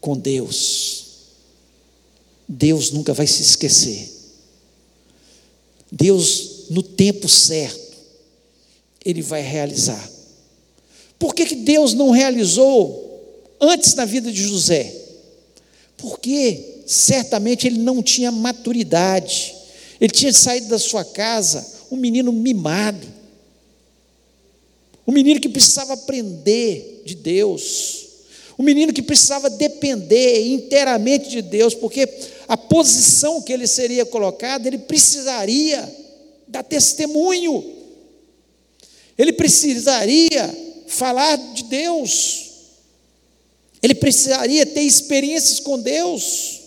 com 0.00 0.16
Deus, 0.16 1.06
Deus 2.48 2.90
nunca 2.90 3.12
vai 3.12 3.26
se 3.26 3.42
esquecer. 3.42 4.08
Deus, 5.90 6.68
no 6.70 6.82
tempo 6.82 7.28
certo, 7.28 7.98
Ele 9.04 9.20
vai 9.20 9.42
realizar. 9.42 10.10
Por 11.18 11.34
que, 11.34 11.44
que 11.44 11.56
Deus 11.56 11.92
não 11.92 12.10
realizou 12.10 13.54
antes 13.60 13.94
na 13.94 14.04
vida 14.04 14.32
de 14.32 14.42
José? 14.42 14.94
Porque 15.98 16.82
certamente 16.86 17.66
ele 17.66 17.78
não 17.78 18.02
tinha 18.02 18.32
maturidade, 18.32 19.54
ele 20.00 20.12
tinha 20.12 20.32
saído 20.32 20.68
da 20.68 20.78
sua 20.78 21.04
casa 21.04 21.66
um 21.90 21.96
menino 21.96 22.32
mimado, 22.32 23.06
um 25.06 25.12
menino 25.12 25.40
que 25.40 25.48
precisava 25.48 25.94
aprender 25.94 27.02
de 27.04 27.14
Deus, 27.14 28.06
um 28.58 28.62
menino 28.62 28.92
que 28.92 29.02
precisava 29.02 29.48
depender 29.48 30.46
inteiramente 30.46 31.30
de 31.30 31.42
Deus, 31.42 31.74
porque 31.74 32.08
a 32.46 32.56
posição 32.56 33.40
que 33.40 33.52
ele 33.52 33.66
seria 33.66 34.04
colocado, 34.04 34.66
ele 34.66 34.78
precisaria 34.78 35.88
dar 36.46 36.62
testemunho, 36.62 37.64
ele 39.16 39.32
precisaria 39.32 40.54
falar 40.86 41.36
de 41.54 41.64
Deus, 41.64 42.50
ele 43.82 43.94
precisaria 43.94 44.66
ter 44.66 44.82
experiências 44.82 45.58
com 45.60 45.78
Deus, 45.78 46.60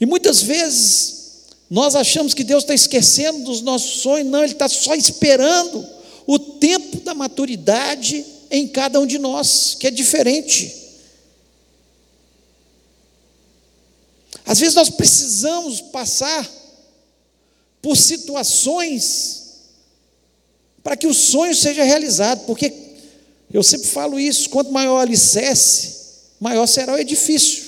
e 0.00 0.06
muitas 0.06 0.42
vezes 0.42 1.16
nós 1.68 1.96
achamos 1.96 2.32
que 2.32 2.44
Deus 2.44 2.62
está 2.62 2.74
esquecendo 2.74 3.44
dos 3.44 3.60
nossos 3.60 4.00
sonhos, 4.00 4.30
não, 4.30 4.42
Ele 4.42 4.52
está 4.52 4.68
só 4.68 4.94
esperando 4.94 5.95
o 6.26 6.38
tempo 6.38 7.00
da 7.00 7.14
maturidade 7.14 8.24
em 8.50 8.66
cada 8.66 9.00
um 9.00 9.06
de 9.06 9.18
nós, 9.18 9.76
que 9.78 9.86
é 9.86 9.90
diferente. 9.90 10.74
Às 14.44 14.60
vezes 14.60 14.74
nós 14.74 14.90
precisamos 14.90 15.80
passar 15.80 16.48
por 17.82 17.96
situações 17.96 19.44
para 20.82 20.96
que 20.96 21.06
o 21.06 21.14
sonho 21.14 21.54
seja 21.54 21.82
realizado, 21.82 22.46
porque 22.46 22.72
eu 23.52 23.62
sempre 23.62 23.88
falo 23.88 24.18
isso: 24.18 24.50
quanto 24.50 24.72
maior 24.72 24.98
o 24.98 25.00
alicerce, 25.00 25.96
maior 26.40 26.66
será 26.66 26.94
o 26.94 26.98
edifício. 26.98 27.64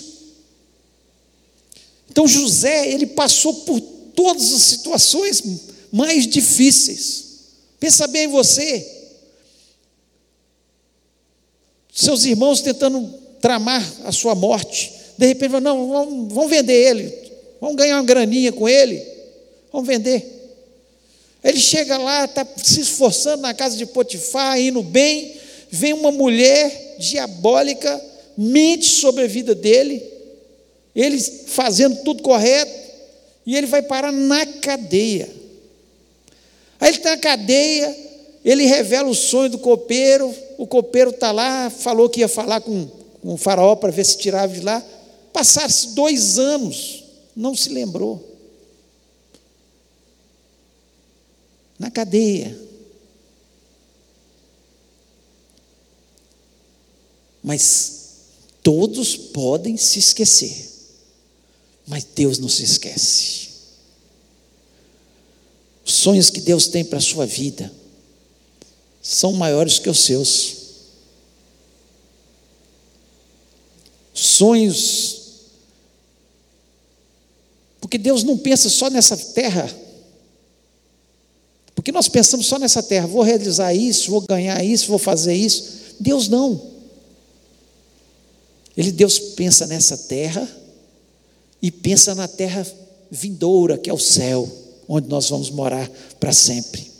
Então 2.10 2.26
José, 2.26 2.88
ele 2.90 3.06
passou 3.06 3.54
por 3.54 3.80
todas 3.80 4.52
as 4.52 4.62
situações 4.62 5.42
mais 5.92 6.26
difíceis. 6.26 7.27
Pensa 7.78 8.06
bem 8.06 8.24
em 8.24 8.28
você. 8.28 8.86
Seus 11.92 12.24
irmãos 12.24 12.60
tentando 12.60 13.12
tramar 13.40 13.84
a 14.04 14.12
sua 14.12 14.34
morte. 14.34 14.92
De 15.16 15.26
repente, 15.26 15.60
não, 15.60 15.88
vamos, 15.88 16.32
vamos 16.32 16.50
vender 16.50 16.74
ele. 16.74 17.14
Vamos 17.60 17.76
ganhar 17.76 17.96
uma 17.96 18.04
graninha 18.04 18.52
com 18.52 18.68
ele. 18.68 19.04
Vamos 19.72 19.86
vender. 19.86 20.34
Ele 21.42 21.58
chega 21.58 21.98
lá, 21.98 22.24
está 22.24 22.46
se 22.56 22.80
esforçando 22.80 23.42
na 23.42 23.54
casa 23.54 23.76
de 23.76 23.86
Potifar, 23.86 24.60
indo 24.60 24.82
bem. 24.82 25.36
Vem 25.70 25.92
uma 25.92 26.10
mulher 26.10 26.96
diabólica, 26.98 28.00
mente 28.36 28.86
sobre 28.86 29.24
a 29.24 29.28
vida 29.28 29.54
dele 29.54 30.18
ele 30.98 31.20
fazendo 31.20 32.02
tudo 32.02 32.24
correto, 32.24 32.88
e 33.46 33.56
ele 33.56 33.68
vai 33.68 33.82
parar 33.82 34.10
na 34.10 34.44
cadeia. 34.44 35.28
Aí 36.80 36.90
ele 36.90 36.98
está 36.98 37.10
na 37.10 37.18
cadeia, 37.18 37.96
ele 38.44 38.64
revela 38.66 39.08
o 39.08 39.14
sonho 39.14 39.50
do 39.50 39.58
copeiro, 39.58 40.34
o 40.56 40.66
copeiro 40.66 41.10
está 41.10 41.32
lá, 41.32 41.70
falou 41.70 42.08
que 42.08 42.20
ia 42.20 42.28
falar 42.28 42.60
com, 42.60 42.86
com 43.22 43.34
o 43.34 43.36
faraó 43.36 43.76
para 43.76 43.90
ver 43.90 44.04
se 44.04 44.18
tirava 44.18 44.52
de 44.52 44.60
lá. 44.60 44.84
Passaram-se 45.32 45.88
dois 45.88 46.38
anos, 46.38 47.04
não 47.34 47.54
se 47.54 47.68
lembrou. 47.68 48.24
Na 51.78 51.90
cadeia. 51.90 52.58
Mas 57.42 57.98
todos 58.62 59.16
podem 59.16 59.76
se 59.76 59.98
esquecer. 59.98 60.68
Mas 61.86 62.04
Deus 62.04 62.38
não 62.38 62.48
se 62.48 62.64
esquece. 62.64 63.47
Os 65.88 65.94
sonhos 65.94 66.28
que 66.28 66.42
Deus 66.42 66.68
tem 66.68 66.84
para 66.84 66.98
a 66.98 67.00
sua 67.00 67.24
vida 67.24 67.72
são 69.00 69.32
maiores 69.32 69.78
que 69.78 69.88
os 69.88 70.04
seus. 70.04 70.56
Sonhos. 74.12 75.22
Porque 77.80 77.96
Deus 77.96 78.22
não 78.22 78.36
pensa 78.36 78.68
só 78.68 78.90
nessa 78.90 79.16
terra. 79.16 79.74
Porque 81.74 81.90
nós 81.90 82.06
pensamos 82.06 82.46
só 82.46 82.58
nessa 82.58 82.82
terra, 82.82 83.06
vou 83.06 83.22
realizar 83.22 83.72
isso, 83.72 84.10
vou 84.10 84.20
ganhar 84.20 84.62
isso, 84.62 84.88
vou 84.88 84.98
fazer 84.98 85.32
isso. 85.32 85.94
Deus 85.98 86.28
não. 86.28 86.70
Ele 88.76 88.92
Deus 88.92 89.18
pensa 89.18 89.66
nessa 89.66 89.96
terra 89.96 90.46
e 91.62 91.70
pensa 91.70 92.14
na 92.14 92.28
terra 92.28 92.66
vindoura, 93.10 93.78
que 93.78 93.88
é 93.88 93.92
o 93.92 93.98
céu, 93.98 94.57
onde 94.88 95.08
nós 95.08 95.28
vamos 95.28 95.50
morar 95.50 95.88
para 96.18 96.32
sempre. 96.32 96.90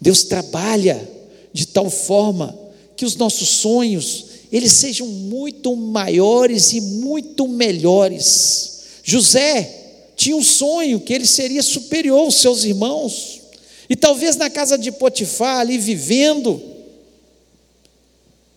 Deus 0.00 0.22
trabalha 0.22 1.06
de 1.52 1.66
tal 1.66 1.90
forma 1.90 2.56
que 2.96 3.04
os 3.04 3.16
nossos 3.16 3.48
sonhos, 3.48 4.26
eles 4.52 4.72
sejam 4.72 5.06
muito 5.06 5.74
maiores 5.74 6.72
e 6.72 6.80
muito 6.80 7.48
melhores. 7.48 8.82
José 9.02 9.78
tinha 10.16 10.36
um 10.36 10.42
sonho 10.42 11.00
que 11.00 11.12
ele 11.12 11.26
seria 11.26 11.62
superior 11.62 12.20
aos 12.20 12.36
seus 12.36 12.64
irmãos, 12.64 13.40
e 13.88 13.96
talvez 13.96 14.36
na 14.36 14.48
casa 14.48 14.78
de 14.78 14.92
Potifar, 14.92 15.58
ali 15.58 15.76
vivendo, 15.76 16.62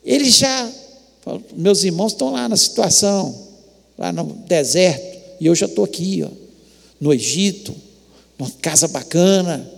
ele 0.05 0.29
já, 0.29 0.71
meus 1.55 1.83
irmãos 1.83 2.11
estão 2.11 2.31
lá 2.31 2.47
na 2.47 2.57
situação, 2.57 3.47
lá 3.97 4.11
no 4.11 4.25
deserto, 4.47 5.19
e 5.39 5.45
eu 5.47 5.55
já 5.55 5.65
estou 5.65 5.85
aqui, 5.85 6.23
ó, 6.23 6.29
no 6.99 7.13
Egito, 7.13 7.73
numa 8.37 8.51
casa 8.61 8.87
bacana, 8.87 9.69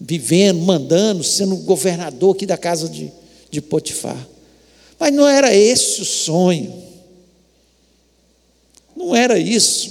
vivendo, 0.00 0.60
mandando, 0.60 1.22
sendo 1.22 1.56
governador 1.56 2.34
aqui 2.34 2.46
da 2.46 2.56
casa 2.56 2.88
de, 2.88 3.12
de 3.50 3.60
Potifar. 3.60 4.28
Mas 4.98 5.12
não 5.12 5.28
era 5.28 5.54
esse 5.54 6.00
o 6.00 6.04
sonho. 6.04 6.82
Não 8.96 9.14
era 9.14 9.38
isso. 9.38 9.90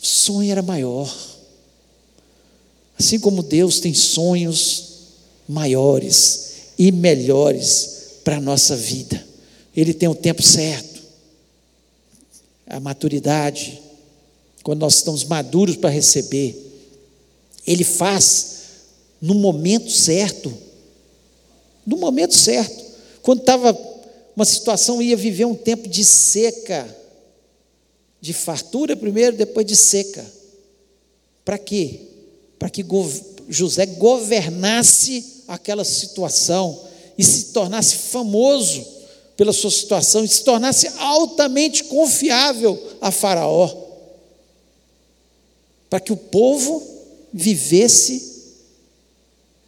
O 0.00 0.06
sonho 0.06 0.50
era 0.50 0.62
maior. 0.62 1.12
Assim 2.98 3.18
como 3.18 3.42
Deus 3.42 3.80
tem 3.80 3.94
sonhos 3.94 4.88
maiores 5.48 6.72
e 6.78 6.92
melhores 6.92 8.20
para 8.24 8.36
a 8.36 8.40
nossa 8.40 8.76
vida. 8.76 9.24
Ele 9.76 9.94
tem 9.94 10.08
o 10.08 10.14
tempo 10.14 10.42
certo, 10.42 11.00
a 12.66 12.80
maturidade, 12.80 13.80
quando 14.68 14.80
nós 14.80 14.96
estamos 14.96 15.24
maduros 15.24 15.76
para 15.76 15.88
receber. 15.88 16.54
Ele 17.66 17.82
faz 17.82 18.56
no 19.18 19.32
momento 19.32 19.90
certo. 19.90 20.52
No 21.86 21.96
momento 21.96 22.36
certo. 22.36 22.84
Quando 23.22 23.40
estava 23.40 23.74
uma 24.36 24.44
situação, 24.44 25.00
ia 25.00 25.16
viver 25.16 25.46
um 25.46 25.54
tempo 25.54 25.88
de 25.88 26.04
seca, 26.04 26.86
de 28.20 28.34
fartura 28.34 28.94
primeiro, 28.94 29.38
depois 29.38 29.64
de 29.64 29.74
seca. 29.74 30.22
Para 31.46 31.56
quê? 31.56 32.00
Para 32.58 32.68
que 32.68 32.84
José 33.48 33.86
governasse 33.86 35.44
aquela 35.48 35.82
situação 35.82 36.78
e 37.16 37.24
se 37.24 37.54
tornasse 37.54 37.96
famoso 37.96 38.86
pela 39.34 39.54
sua 39.54 39.70
situação 39.70 40.22
e 40.22 40.28
se 40.28 40.44
tornasse 40.44 40.88
altamente 40.98 41.84
confiável 41.84 42.78
a 43.00 43.10
Faraó. 43.10 43.87
Para 45.88 46.00
que 46.00 46.12
o 46.12 46.16
povo 46.16 46.82
vivesse 47.32 48.38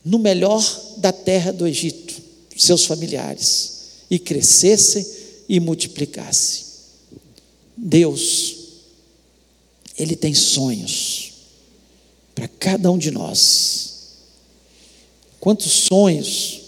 no 0.04 0.18
melhor 0.18 0.62
da 0.96 1.12
terra 1.12 1.52
do 1.52 1.66
Egito, 1.66 2.14
seus 2.56 2.84
familiares 2.84 3.80
e 4.10 4.18
crescesse 4.18 5.44
e 5.48 5.60
multiplicasse. 5.60 6.64
Deus, 7.76 8.56
Ele 9.98 10.16
tem 10.16 10.34
sonhos 10.34 11.32
para 12.34 12.48
cada 12.48 12.90
um 12.90 12.98
de 12.98 13.10
nós. 13.10 13.90
Quantos 15.38 15.72
sonhos 15.72 16.60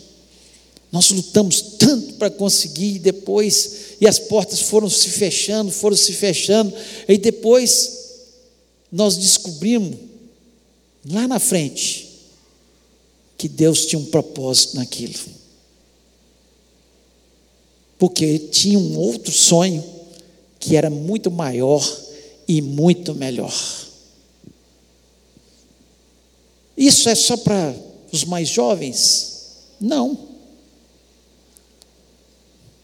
nós 0.91 1.11
lutamos 1.11 1.63
tanto 1.79 2.15
para 2.15 2.31
conseguir, 2.31 2.97
e 2.97 2.99
depois, 2.99 3.97
e 3.99 4.07
as 4.07 4.19
portas 4.19 4.61
foram 4.61 4.91
se 4.91 5.09
fechando, 5.09 5.71
foram 5.71 5.97
se 5.97 6.13
fechando, 6.13 6.73
e 7.09 7.17
depois 7.17 8.02
nós 8.93 9.17
descobrimos, 9.17 9.99
lá 11.07 11.27
na 11.27 11.41
frente, 11.41 12.09
que 13.39 13.49
Deus 13.49 13.87
tinha 13.87 13.99
um 13.99 14.05
propósito 14.07 14.77
naquilo 14.77 15.43
porque 18.03 18.37
tinha 18.37 18.77
um 18.77 18.99
outro 18.99 19.31
sonho 19.31 19.85
que 20.59 20.75
era 20.75 20.91
muito 20.91 21.31
maior 21.31 21.81
e 22.49 22.61
muito 22.61 23.15
melhor. 23.15 23.55
Isso 26.77 27.09
é 27.09 27.15
só 27.15 27.37
para 27.37 27.73
os 28.11 28.25
mais 28.25 28.49
jovens? 28.49 29.53
Não. 29.81 30.19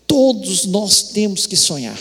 Todos 0.06 0.66
nós 0.66 1.02
temos 1.02 1.46
que 1.48 1.56
sonhar. 1.56 1.98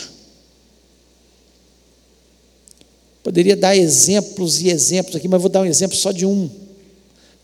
Poderia 3.22 3.56
dar 3.56 3.76
exemplos 3.76 4.60
e 4.60 4.68
exemplos 4.68 5.16
aqui, 5.16 5.28
mas 5.28 5.40
vou 5.40 5.50
dar 5.50 5.62
um 5.62 5.66
exemplo 5.66 5.96
só 5.96 6.12
de 6.12 6.24
um. 6.24 6.48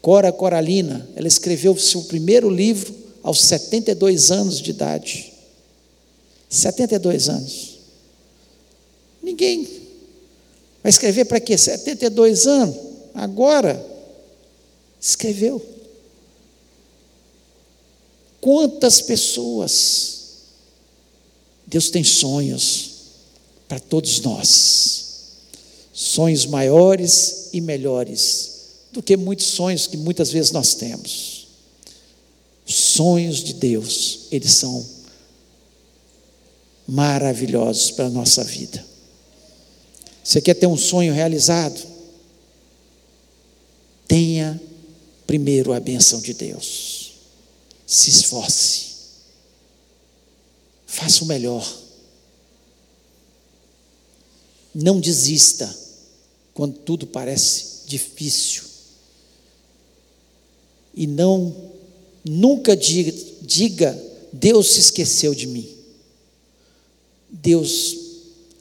Cora 0.00 0.32
Coralina, 0.32 1.08
ela 1.16 1.26
escreveu 1.26 1.76
seu 1.76 2.02
primeiro 2.02 2.50
livro 2.50 2.94
aos 3.22 3.40
72 3.40 4.30
anos 4.30 4.60
de 4.60 4.70
idade. 4.70 5.32
72 6.48 7.28
anos. 7.28 7.78
Ninguém 9.22 9.64
vai 10.82 10.90
escrever 10.90 11.24
para 11.24 11.40
quê? 11.40 11.56
72 11.56 12.46
anos? 12.46 12.76
Agora, 13.14 13.84
escreveu. 15.00 15.64
Quantas 18.40 19.00
pessoas? 19.00 20.14
Deus 21.66 21.88
tem 21.88 22.04
sonhos 22.04 22.90
para 23.66 23.80
todos 23.80 24.20
nós. 24.20 25.03
Sonhos 25.94 26.44
maiores 26.44 27.50
e 27.52 27.60
melhores 27.60 28.54
do 28.90 29.00
que 29.00 29.16
muitos 29.16 29.46
sonhos 29.46 29.86
que 29.86 29.96
muitas 29.96 30.30
vezes 30.30 30.50
nós 30.50 30.74
temos. 30.74 31.46
Os 32.66 32.74
sonhos 32.74 33.44
de 33.44 33.54
Deus, 33.54 34.26
eles 34.32 34.52
são 34.54 34.84
maravilhosos 36.86 37.92
para 37.92 38.06
a 38.06 38.10
nossa 38.10 38.42
vida. 38.42 38.84
Você 40.22 40.40
quer 40.40 40.54
ter 40.54 40.66
um 40.66 40.76
sonho 40.76 41.12
realizado? 41.12 41.80
Tenha 44.08 44.60
primeiro 45.26 45.72
a 45.72 45.80
benção 45.80 46.20
de 46.20 46.34
Deus. 46.34 47.12
Se 47.86 48.10
esforce. 48.10 48.86
Faça 50.86 51.22
o 51.22 51.26
melhor. 51.26 51.68
Não 54.74 54.98
desista 54.98 55.83
quando 56.54 56.78
tudo 56.78 57.06
parece 57.06 57.86
difícil. 57.86 58.62
E 60.94 61.06
não, 61.06 61.54
nunca 62.24 62.76
diga, 62.76 63.12
diga 63.42 64.00
Deus 64.32 64.74
se 64.74 64.80
esqueceu 64.80 65.34
de 65.34 65.46
mim. 65.46 65.68
Deus 67.28 67.96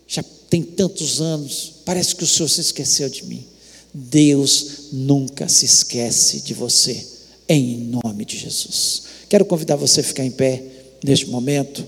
já 0.08 0.24
tem 0.50 0.64
tantos 0.64 1.22
anos, 1.22 1.74
parece 1.86 2.16
que 2.16 2.24
o 2.24 2.28
Senhor 2.28 2.50
se 2.50 2.62
esqueceu 2.62 3.08
de 3.08 3.24
mim. 3.26 3.46
Deus 3.94 4.90
nunca 4.92 5.48
se 5.48 5.66
esquece 5.66 6.42
de 6.42 6.54
você, 6.56 7.06
em 7.48 7.78
nome 7.78 8.26
de 8.26 8.38
Jesus. 8.38 9.04
Quero 9.30 9.46
convidar 9.46 9.76
você 9.76 10.02
a 10.02 10.04
ficar 10.04 10.26
em 10.26 10.32
pé 10.32 10.64
neste 11.04 11.28
momento. 11.28 11.88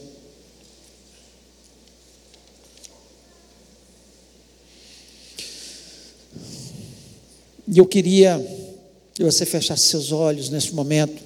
E 7.67 7.77
eu 7.77 7.85
queria 7.85 8.39
que 9.13 9.23
você 9.23 9.45
fechasse 9.45 9.87
seus 9.87 10.11
olhos 10.11 10.49
neste 10.49 10.73
momento. 10.73 11.23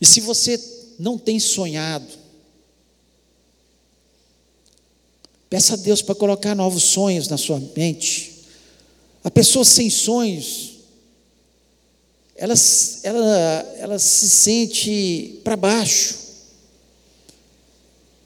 E 0.00 0.06
se 0.06 0.20
você 0.20 0.60
não 0.98 1.18
tem 1.18 1.38
sonhado, 1.38 2.22
Peça 5.52 5.74
a 5.74 5.76
Deus 5.76 6.00
para 6.00 6.14
colocar 6.14 6.54
novos 6.54 6.82
sonhos 6.82 7.28
na 7.28 7.36
sua 7.36 7.60
mente. 7.76 8.46
A 9.22 9.30
pessoa 9.30 9.66
sem 9.66 9.90
sonhos, 9.90 10.78
ela, 12.34 12.54
ela, 13.02 13.74
ela 13.76 13.98
se 13.98 14.30
sente 14.30 15.40
para 15.44 15.54
baixo, 15.54 16.16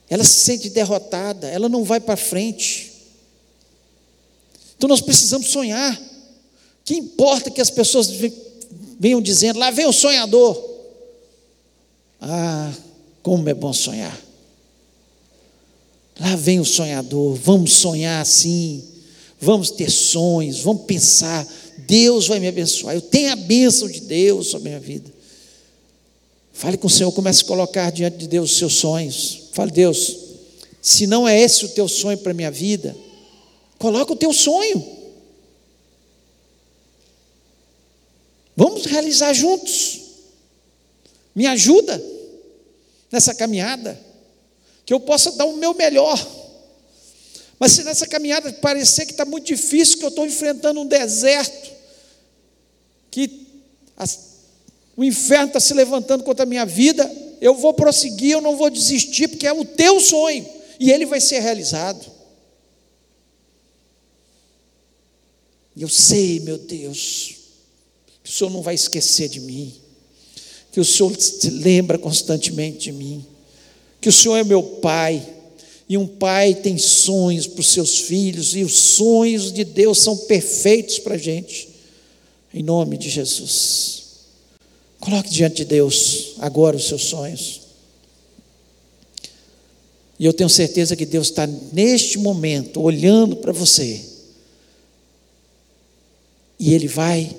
ela 0.09 0.23
se 0.23 0.39
sente 0.39 0.69
derrotada, 0.69 1.49
ela 1.49 1.67
não 1.67 1.83
vai 1.83 1.99
para 1.99 2.15
frente. 2.15 2.86
Então 4.77 4.87
nós 4.87 5.01
precisamos 5.01 5.47
sonhar. 5.47 5.99
Que 6.85 6.95
importa 6.95 7.51
que 7.51 7.59
as 7.59 7.69
pessoas 7.69 8.09
venham 8.99 9.21
dizendo, 9.21 9.59
lá 9.59 9.71
vem 9.71 9.85
o 9.85 9.91
sonhador. 9.91 10.63
Ah, 12.21 12.71
como 13.21 13.49
é 13.49 13.53
bom 13.53 13.73
sonhar. 13.73 14.17
Lá 16.19 16.35
vem 16.35 16.59
o 16.59 16.65
sonhador, 16.65 17.35
vamos 17.35 17.73
sonhar 17.73 18.21
assim, 18.21 18.83
vamos 19.39 19.69
ter 19.69 19.91
sonhos, 19.91 20.61
vamos 20.61 20.83
pensar, 20.85 21.47
Deus 21.79 22.27
vai 22.27 22.39
me 22.39 22.47
abençoar, 22.47 22.95
eu 22.95 23.01
tenho 23.01 23.31
a 23.31 23.35
bênção 23.35 23.87
de 23.87 23.99
Deus 23.99 24.47
sobre 24.47 24.69
a 24.69 24.71
minha 24.71 24.79
vida. 24.79 25.11
Fale 26.53 26.75
com 26.75 26.87
o 26.87 26.89
Senhor, 26.89 27.11
comece 27.11 27.43
a 27.43 27.45
colocar 27.45 27.91
diante 27.91 28.17
de 28.17 28.27
Deus 28.27 28.51
os 28.51 28.57
seus 28.57 28.73
sonhos. 28.73 29.43
Fale, 29.51 29.69
Deus, 29.69 30.17
se 30.81 31.05
não 31.05 31.27
é 31.27 31.39
esse 31.39 31.65
o 31.65 31.69
teu 31.69 31.87
sonho 31.87 32.17
para 32.17 32.31
a 32.31 32.35
minha 32.35 32.49
vida, 32.49 32.97
coloca 33.77 34.13
o 34.13 34.17
teu 34.17 34.33
sonho. 34.33 34.97
Vamos 38.55 38.85
realizar 38.85 39.33
juntos. 39.33 40.01
Me 41.35 41.45
ajuda. 41.45 42.01
nessa 43.11 43.33
caminhada, 43.33 43.99
que 44.85 44.93
eu 44.93 44.99
possa 44.99 45.31
dar 45.31 45.45
o 45.45 45.55
meu 45.55 45.73
melhor. 45.73 46.19
Mas 47.59 47.71
se 47.71 47.83
nessa 47.83 48.05
caminhada 48.05 48.51
parecer 48.53 49.05
que 49.05 49.11
está 49.11 49.25
muito 49.25 49.45
difícil, 49.45 49.97
que 49.97 50.05
eu 50.05 50.09
estou 50.09 50.25
enfrentando 50.25 50.81
um 50.81 50.85
deserto, 50.85 51.71
que 53.09 53.47
as, 53.95 54.19
o 54.95 55.03
inferno 55.03 55.47
está 55.47 55.59
se 55.59 55.73
levantando 55.73 56.23
contra 56.23 56.43
a 56.43 56.45
minha 56.45 56.65
vida, 56.65 57.09
eu 57.41 57.55
vou 57.55 57.73
prosseguir, 57.73 58.31
eu 58.31 58.41
não 58.41 58.55
vou 58.55 58.69
desistir, 58.69 59.27
porque 59.27 59.47
é 59.47 59.53
o 59.53 59.65
teu 59.65 59.99
sonho, 59.99 60.47
e 60.79 60.91
ele 60.91 61.05
vai 61.05 61.19
ser 61.19 61.39
realizado. 61.39 62.16
E 65.77 65.83
eu 65.83 65.87
sei, 65.87 66.39
meu 66.39 66.57
Deus, 66.57 67.35
que 68.23 68.31
o 68.31 68.33
Senhor 68.33 68.49
não 68.49 68.63
vai 68.63 68.73
esquecer 68.73 69.29
de 69.29 69.39
mim, 69.39 69.71
que 70.71 70.79
o 70.79 70.85
Senhor 70.85 71.15
se 71.21 71.51
lembra 71.51 71.99
constantemente 71.99 72.79
de 72.79 72.91
mim, 72.91 73.23
que 74.01 74.09
o 74.09 74.11
Senhor 74.11 74.37
é 74.37 74.43
meu 74.43 74.63
Pai, 74.63 75.35
e 75.87 75.95
um 75.95 76.07
pai 76.07 76.55
tem 76.55 76.79
sonhos 76.79 77.45
para 77.45 77.61
os 77.61 77.67
seus 77.67 77.99
filhos, 77.99 78.55
e 78.55 78.63
os 78.63 78.73
sonhos 78.73 79.53
de 79.53 79.63
Deus 79.63 79.99
são 79.99 80.17
perfeitos 80.17 80.97
para 80.97 81.13
a 81.13 81.17
gente, 81.19 81.69
em 82.51 82.63
nome 82.63 82.97
de 82.97 83.07
Jesus. 83.07 84.03
Coloque 84.99 85.29
diante 85.29 85.57
de 85.57 85.65
Deus 85.65 86.33
agora 86.39 86.75
os 86.75 86.87
seus 86.87 87.03
sonhos. 87.03 87.61
E 90.19 90.25
eu 90.25 90.33
tenho 90.33 90.49
certeza 90.49 90.95
que 90.95 91.05
Deus 91.05 91.27
está 91.27 91.45
neste 91.71 92.17
momento 92.17 92.81
olhando 92.81 93.35
para 93.35 93.53
você. 93.53 94.06
E 96.59 96.73
Ele 96.73 96.87
vai 96.87 97.35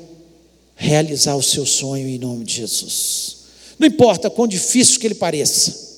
realizar 0.77 1.35
o 1.37 1.43
seu 1.43 1.67
sonho 1.67 2.09
em 2.09 2.19
nome 2.19 2.45
de 2.45 2.55
Jesus. 2.55 3.37
Não 3.79 3.87
importa 3.87 4.31
quão 4.31 4.47
difícil 4.47 4.99
que 4.99 5.07
ele 5.07 5.15
pareça. 5.15 5.89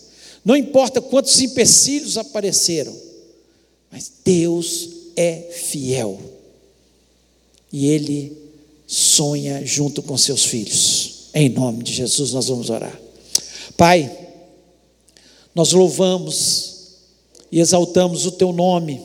Não 0.45 0.57
importa 0.57 1.01
quantos 1.01 1.41
empecilhos 1.41 2.17
apareceram, 2.17 2.95
mas 3.91 4.11
Deus 4.25 4.89
é 5.17 5.51
fiel. 5.53 6.19
E 7.73 7.87
Ele 7.87 8.37
sonha 8.87 9.65
junto 9.65 10.03
com 10.03 10.17
seus 10.17 10.45
filhos. 10.45 11.29
Em 11.33 11.49
nome 11.49 11.85
de 11.85 11.93
Jesus, 11.93 12.33
nós 12.33 12.49
vamos 12.49 12.71
orar. 12.71 12.99
Pai, 13.77 14.11
nós 15.55 15.73
louvamos 15.73 16.71
e 17.53 17.61
exaltamos 17.61 18.27
o 18.27 18.33
Teu 18.33 18.53
nome, 18.53 19.01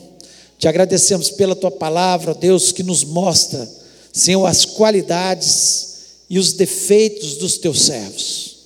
te 0.58 0.66
agradecemos 0.66 1.30
pela 1.30 1.54
Tua 1.54 1.70
palavra, 1.70 2.34
Deus, 2.34 2.72
que 2.72 2.82
nos 2.82 3.04
mostra, 3.04 3.68
Senhor, 4.16 4.46
as 4.46 4.64
qualidades 4.64 5.88
e 6.30 6.38
os 6.38 6.54
defeitos 6.54 7.34
dos 7.34 7.58
Teus 7.58 7.82
servos. 7.82 8.56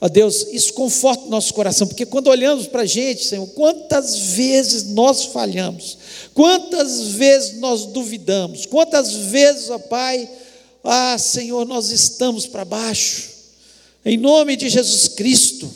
Ó 0.00 0.08
Deus, 0.08 0.46
isso 0.52 0.72
conforta 0.72 1.24
o 1.24 1.28
nosso 1.28 1.52
coração, 1.52 1.86
porque 1.86 2.06
quando 2.06 2.28
olhamos 2.28 2.66
para 2.66 2.80
a 2.82 2.86
gente, 2.86 3.22
Senhor, 3.22 3.46
quantas 3.48 4.18
vezes 4.18 4.84
nós 4.84 5.26
falhamos, 5.26 5.98
quantas 6.32 7.08
vezes 7.08 7.58
nós 7.58 7.84
duvidamos, 7.84 8.64
quantas 8.64 9.12
vezes, 9.12 9.68
ó 9.68 9.78
Pai, 9.78 10.30
ah, 10.82 11.18
Senhor, 11.18 11.66
nós 11.66 11.90
estamos 11.90 12.46
para 12.46 12.64
baixo, 12.64 13.28
em 14.02 14.16
nome 14.16 14.56
de 14.56 14.70
Jesus 14.70 15.08
Cristo, 15.08 15.68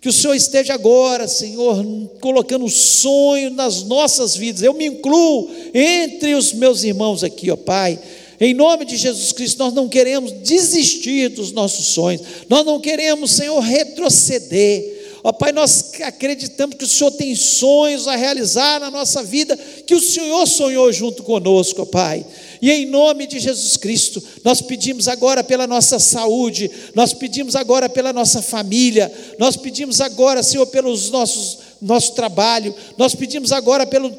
que 0.00 0.08
o 0.08 0.12
Senhor 0.12 0.34
esteja 0.34 0.74
agora, 0.74 1.28
Senhor, 1.28 1.84
colocando 2.20 2.68
sonho 2.68 3.50
nas 3.50 3.84
nossas 3.84 4.34
vidas, 4.36 4.62
eu 4.62 4.74
me 4.74 4.86
incluo 4.86 5.50
entre 5.72 6.34
os 6.34 6.52
meus 6.52 6.82
irmãos 6.82 7.22
aqui, 7.22 7.50
ó 7.50 7.56
Pai, 7.56 7.98
em 8.40 8.52
nome 8.54 8.84
de 8.84 8.96
Jesus 8.96 9.32
Cristo, 9.32 9.58
nós 9.58 9.72
não 9.72 9.88
queremos 9.88 10.32
desistir 10.32 11.30
dos 11.30 11.52
nossos 11.52 11.86
sonhos, 11.86 12.22
nós 12.48 12.64
não 12.64 12.80
queremos, 12.80 13.32
Senhor, 13.32 13.60
retroceder. 13.60 14.96
Ó 15.24 15.32
Pai, 15.32 15.50
nós 15.50 15.92
acreditamos 16.04 16.76
que 16.76 16.84
o 16.84 16.88
Senhor 16.88 17.10
tem 17.10 17.34
sonhos 17.34 18.06
a 18.06 18.14
realizar 18.14 18.78
na 18.78 18.92
nossa 18.92 19.24
vida, 19.24 19.58
que 19.84 19.94
o 19.94 20.00
Senhor 20.00 20.46
sonhou 20.46 20.92
junto 20.92 21.24
conosco, 21.24 21.82
ó 21.82 21.84
Pai. 21.84 22.24
E 22.62 22.70
em 22.70 22.86
nome 22.86 23.26
de 23.26 23.40
Jesus 23.40 23.76
Cristo, 23.76 24.22
nós 24.44 24.62
pedimos 24.62 25.08
agora 25.08 25.42
pela 25.42 25.66
nossa 25.66 25.98
saúde, 25.98 26.70
nós 26.94 27.12
pedimos 27.12 27.56
agora 27.56 27.88
pela 27.88 28.12
nossa 28.12 28.40
família, 28.40 29.12
nós 29.38 29.56
pedimos 29.56 30.00
agora, 30.00 30.42
Senhor, 30.42 30.66
pelos 30.66 31.10
nossos 31.10 31.66
nosso 31.80 32.14
trabalho, 32.14 32.74
nós 32.96 33.14
pedimos 33.14 33.52
agora 33.52 33.86
pelo, 33.86 34.10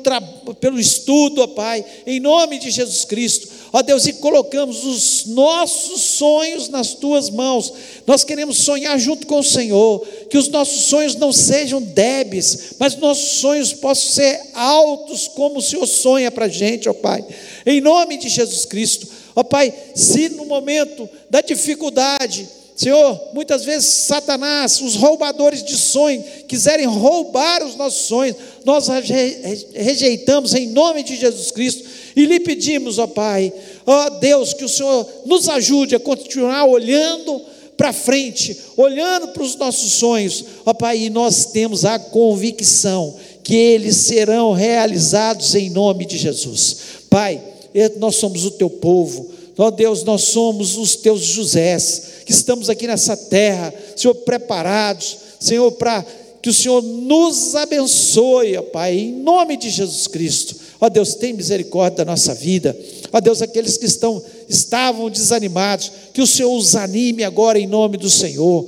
pelo 0.59 0.79
estudo, 0.79 1.41
ó 1.41 1.47
Pai, 1.47 1.83
em 2.05 2.19
nome 2.19 2.59
de 2.59 2.69
Jesus 2.69 3.03
Cristo, 3.03 3.47
ó 3.71 3.81
Deus, 3.81 4.05
e 4.05 4.13
colocamos 4.13 4.83
os 4.85 5.25
nossos 5.27 6.01
sonhos 6.01 6.69
nas 6.69 6.93
tuas 6.93 7.29
mãos, 7.29 7.73
nós 8.05 8.23
queremos 8.23 8.57
sonhar 8.57 8.97
junto 8.99 9.27
com 9.27 9.39
o 9.39 9.43
Senhor, 9.43 10.05
que 10.29 10.37
os 10.37 10.47
nossos 10.47 10.85
sonhos 10.85 11.15
não 11.15 11.33
sejam 11.33 11.81
débeis, 11.81 12.73
mas 12.79 12.95
nossos 12.95 13.39
sonhos 13.39 13.73
possam 13.73 14.11
ser 14.11 14.41
altos, 14.53 15.27
como 15.27 15.59
o 15.59 15.61
Senhor 15.61 15.85
sonha 15.85 16.31
para 16.31 16.45
a 16.45 16.49
gente, 16.49 16.89
ó 16.89 16.93
Pai, 16.93 17.25
em 17.65 17.81
nome 17.81 18.17
de 18.17 18.29
Jesus 18.29 18.65
Cristo, 18.65 19.07
ó 19.35 19.43
Pai, 19.43 19.73
se 19.95 20.29
no 20.29 20.45
momento 20.45 21.09
da 21.29 21.41
dificuldade, 21.41 22.47
Senhor, 22.77 23.29
muitas 23.33 23.65
vezes 23.65 23.87
Satanás, 23.87 24.79
os 24.81 24.95
roubadores 24.95 25.63
de 25.63 25.75
sonhos, 25.75 26.23
quiserem 26.47 26.85
roubar 26.85 27.65
os 27.65 27.75
nossos 27.75 28.05
sonhos, 28.05 28.37
nós 28.63 28.85
rejeitamos 29.73 30.53
em 30.53 30.67
nome 30.67 31.01
de 31.01 31.15
Jesus 31.15 31.49
Cristo 31.49 31.96
e 32.17 32.25
lhe 32.25 32.39
pedimos, 32.39 32.97
ó 32.97 33.05
Pai, 33.05 33.53
ó 33.85 34.09
Deus, 34.09 34.51
que 34.51 34.65
o 34.65 34.69
Senhor 34.69 35.07
nos 35.23 35.47
ajude 35.47 35.95
a 35.95 35.99
continuar 35.99 36.65
olhando 36.65 37.39
para 37.77 37.93
frente, 37.93 38.57
olhando 38.75 39.27
para 39.27 39.43
os 39.43 39.55
nossos 39.55 39.93
sonhos, 39.93 40.43
ó 40.65 40.73
Pai, 40.73 40.97
e 40.97 41.09
nós 41.11 41.45
temos 41.45 41.85
a 41.85 41.99
convicção 41.99 43.15
que 43.43 43.55
eles 43.55 43.97
serão 43.97 44.51
realizados 44.51 45.53
em 45.53 45.69
nome 45.69 46.07
de 46.07 46.17
Jesus. 46.17 46.77
Pai, 47.07 47.39
nós 47.97 48.15
somos 48.15 48.45
o 48.45 48.51
teu 48.51 48.69
povo, 48.69 49.29
ó 49.55 49.69
Deus, 49.69 50.03
nós 50.03 50.23
somos 50.23 50.75
os 50.75 50.95
teus 50.95 51.21
Josés 51.21 52.01
que 52.25 52.31
estamos 52.31 52.67
aqui 52.67 52.87
nessa 52.87 53.15
terra, 53.15 53.71
Senhor, 53.95 54.15
preparados, 54.15 55.17
Senhor, 55.39 55.71
para 55.73 56.03
que 56.47 56.51
o 56.51 56.53
Senhor 56.53 56.81
nos 56.81 57.55
abençoe, 57.55 58.55
ó 58.55 58.61
Pai, 58.61 58.97
em 58.97 59.11
nome 59.11 59.57
de 59.57 59.69
Jesus 59.69 60.07
Cristo. 60.07 60.55
Ó 60.79 60.87
Deus, 60.87 61.13
tem 61.13 61.33
misericórdia 61.33 62.05
da 62.05 62.11
nossa 62.11 62.33
vida. 62.33 62.73
Ó 63.11 63.19
Deus, 63.19 63.41
aqueles 63.41 63.75
que 63.75 63.85
estão 63.85 64.23
estavam 64.47 65.09
desanimados, 65.09 65.91
que 66.13 66.21
o 66.21 66.25
Senhor 66.25 66.55
os 66.55 66.73
anime 66.73 67.25
agora 67.25 67.59
em 67.59 67.67
nome 67.67 67.97
do 67.97 68.09
Senhor 68.09 68.65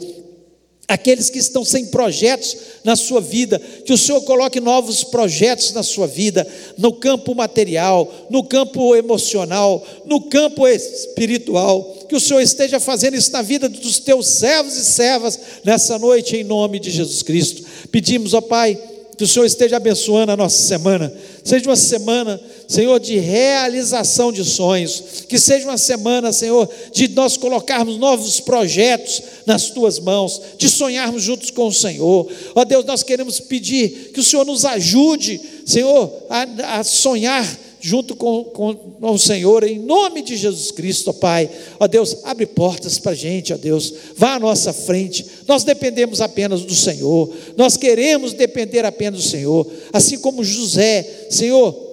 aqueles 0.89 1.29
que 1.29 1.37
estão 1.37 1.63
sem 1.63 1.85
projetos 1.85 2.57
na 2.83 2.95
sua 2.95 3.21
vida, 3.21 3.61
que 3.85 3.93
o 3.93 3.97
Senhor 3.97 4.19
coloque 4.21 4.59
novos 4.59 5.03
projetos 5.03 5.71
na 5.71 5.83
sua 5.83 6.07
vida, 6.07 6.45
no 6.77 6.91
campo 6.91 7.35
material, 7.35 8.11
no 8.29 8.43
campo 8.43 8.95
emocional, 8.95 9.85
no 10.05 10.21
campo 10.21 10.67
espiritual, 10.67 12.05
que 12.09 12.15
o 12.15 12.19
Senhor 12.19 12.41
esteja 12.41 12.79
fazendo 12.79 13.15
isso 13.15 13.31
na 13.31 13.43
vida 13.43 13.69
dos 13.69 13.99
teus 13.99 14.27
servos 14.27 14.75
e 14.75 14.83
servas 14.83 15.39
nessa 15.63 15.99
noite, 15.99 16.35
em 16.35 16.43
nome 16.43 16.79
de 16.79 16.89
Jesus 16.89 17.21
Cristo. 17.21 17.63
Pedimos, 17.91 18.33
ó 18.33 18.41
Pai, 18.41 18.75
que 19.15 19.23
o 19.23 19.27
Senhor 19.27 19.45
esteja 19.45 19.77
abençoando 19.77 20.31
a 20.31 20.37
nossa 20.37 20.57
semana, 20.57 21.13
seja 21.43 21.69
uma 21.69 21.75
semana 21.75 22.41
Senhor, 22.69 22.99
de 22.99 23.17
realização 23.17 24.31
de 24.31 24.45
sonhos. 24.45 25.25
Que 25.27 25.39
seja 25.39 25.67
uma 25.67 25.77
semana, 25.77 26.31
Senhor, 26.31 26.69
de 26.93 27.07
nós 27.07 27.35
colocarmos 27.35 27.97
novos 27.97 28.39
projetos 28.39 29.23
nas 29.43 29.71
tuas 29.71 29.97
mãos, 29.97 30.39
de 30.55 30.69
sonharmos 30.69 31.23
juntos 31.23 31.49
com 31.49 31.67
o 31.67 31.73
Senhor. 31.73 32.31
Ó 32.53 32.63
Deus, 32.63 32.85
nós 32.85 33.01
queremos 33.01 33.39
pedir 33.39 34.11
que 34.13 34.19
o 34.19 34.23
Senhor 34.23 34.45
nos 34.45 34.65
ajude, 34.65 35.41
Senhor, 35.65 36.13
a, 36.29 36.79
a 36.79 36.83
sonhar 36.83 37.43
junto 37.81 38.15
com, 38.15 38.43
com, 38.43 38.75
com, 38.75 39.11
o 39.13 39.17
Senhor, 39.17 39.63
em 39.63 39.79
nome 39.79 40.21
de 40.21 40.37
Jesus 40.37 40.69
Cristo, 40.69 41.09
ó 41.09 41.13
Pai. 41.13 41.49
Ó 41.79 41.87
Deus, 41.87 42.17
abre 42.23 42.45
portas 42.45 42.99
para 42.99 43.13
a 43.13 43.15
gente, 43.15 43.51
ó 43.51 43.57
Deus, 43.57 43.91
vá 44.15 44.35
à 44.35 44.39
nossa 44.39 44.71
frente. 44.73 45.25
Nós 45.47 45.63
dependemos 45.63 46.21
apenas 46.21 46.61
do 46.61 46.75
Senhor, 46.75 47.33
nós 47.57 47.77
queremos 47.77 48.33
depender 48.33 48.85
apenas 48.85 49.23
do 49.23 49.27
Senhor, 49.27 49.65
assim 49.91 50.19
como 50.19 50.43
José, 50.43 51.27
Senhor 51.31 51.88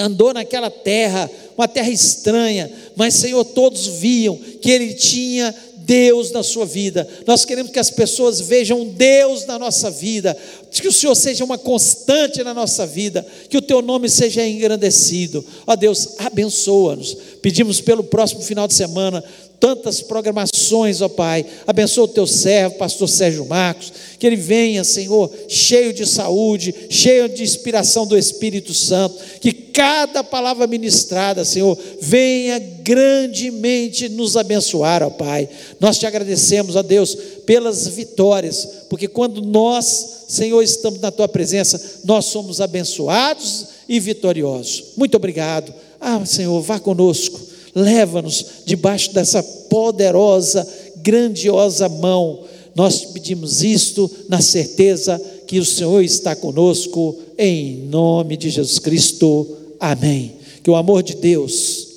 andou 0.00 0.32
naquela 0.32 0.70
terra, 0.70 1.30
uma 1.56 1.68
terra 1.68 1.90
estranha, 1.90 2.70
mas 2.96 3.14
Senhor, 3.14 3.44
todos 3.44 3.86
viam 3.86 4.36
que 4.60 4.70
ele 4.70 4.94
tinha 4.94 5.54
Deus 5.90 6.30
na 6.30 6.42
sua 6.42 6.64
vida. 6.64 7.06
Nós 7.26 7.44
queremos 7.44 7.72
que 7.72 7.78
as 7.78 7.90
pessoas 7.90 8.40
vejam 8.40 8.86
Deus 8.86 9.44
na 9.44 9.58
nossa 9.58 9.90
vida, 9.90 10.36
que 10.70 10.86
o 10.86 10.92
Senhor 10.92 11.16
seja 11.16 11.44
uma 11.44 11.58
constante 11.58 12.44
na 12.44 12.54
nossa 12.54 12.86
vida, 12.86 13.26
que 13.48 13.56
o 13.56 13.62
teu 13.62 13.82
nome 13.82 14.08
seja 14.08 14.46
engrandecido. 14.46 15.44
Ó 15.66 15.74
Deus, 15.74 16.10
abençoa-nos. 16.18 17.16
Pedimos 17.42 17.80
pelo 17.80 18.04
próximo 18.04 18.40
final 18.42 18.68
de 18.68 18.74
semana 18.74 19.24
tantas 19.60 20.00
programações, 20.00 21.02
ó 21.02 21.08
Pai. 21.08 21.44
Abençoa 21.66 22.04
o 22.04 22.08
teu 22.08 22.26
servo, 22.26 22.76
pastor 22.76 23.08
Sérgio 23.08 23.44
Marcos, 23.44 23.92
que 24.18 24.26
ele 24.26 24.36
venha, 24.36 24.82
Senhor, 24.82 25.30
cheio 25.46 25.92
de 25.92 26.06
saúde, 26.06 26.74
cheio 26.88 27.28
de 27.28 27.42
inspiração 27.42 28.06
do 28.06 28.16
Espírito 28.16 28.72
Santo, 28.72 29.16
que 29.38 29.52
cada 29.52 30.24
palavra 30.24 30.66
ministrada, 30.66 31.44
Senhor, 31.44 31.78
venha 32.00 32.58
grandemente 32.58 34.08
nos 34.08 34.36
abençoar, 34.36 35.02
ó 35.02 35.10
Pai. 35.10 35.48
Nós 35.78 35.98
te 35.98 36.06
agradecemos, 36.06 36.74
ó 36.74 36.82
Deus, 36.82 37.14
pelas 37.44 37.86
vitórias, 37.86 38.66
porque 38.88 39.06
quando 39.06 39.42
nós, 39.42 40.24
Senhor, 40.28 40.62
estamos 40.62 41.00
na 41.00 41.10
tua 41.10 41.28
presença, 41.28 42.00
nós 42.04 42.24
somos 42.24 42.60
abençoados 42.60 43.66
e 43.88 44.00
vitoriosos. 44.00 44.84
Muito 44.96 45.16
obrigado. 45.16 45.74
Ah, 46.00 46.24
Senhor, 46.24 46.60
vá 46.62 46.78
conosco, 46.78 47.49
leva-nos 47.74 48.44
debaixo 48.64 49.12
dessa 49.12 49.42
poderosa, 49.42 50.66
grandiosa 50.96 51.88
mão. 51.88 52.44
Nós 52.74 53.04
pedimos 53.04 53.62
isto 53.62 54.10
na 54.28 54.40
certeza 54.40 55.20
que 55.46 55.58
o 55.58 55.64
Senhor 55.64 56.02
está 56.02 56.36
conosco, 56.36 57.16
em 57.36 57.86
nome 57.86 58.36
de 58.36 58.50
Jesus 58.50 58.78
Cristo. 58.78 59.46
Amém. 59.78 60.36
Que 60.62 60.70
o 60.70 60.76
amor 60.76 61.02
de 61.02 61.16
Deus, 61.16 61.88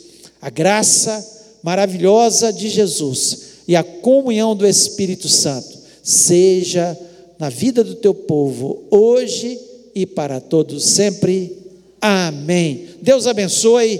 a 0.42 0.50
graça 0.50 1.26
maravilhosa 1.62 2.52
de 2.52 2.70
Jesus 2.70 3.40
e 3.68 3.76
a 3.76 3.84
comunhão 3.84 4.56
do 4.56 4.68
Espírito 4.68 5.30
Santo 5.30 5.78
seja 6.02 6.98
na 7.40 7.50
vida 7.50 7.84
do 7.84 7.96
teu 7.96 8.14
povo, 8.14 8.84
hoje 8.92 9.60
e 9.96 10.06
para 10.06 10.40
todos 10.40 10.84
sempre. 10.84 11.58
Amém. 12.02 12.88
Deus 13.02 13.28
abençoe. 13.28 14.00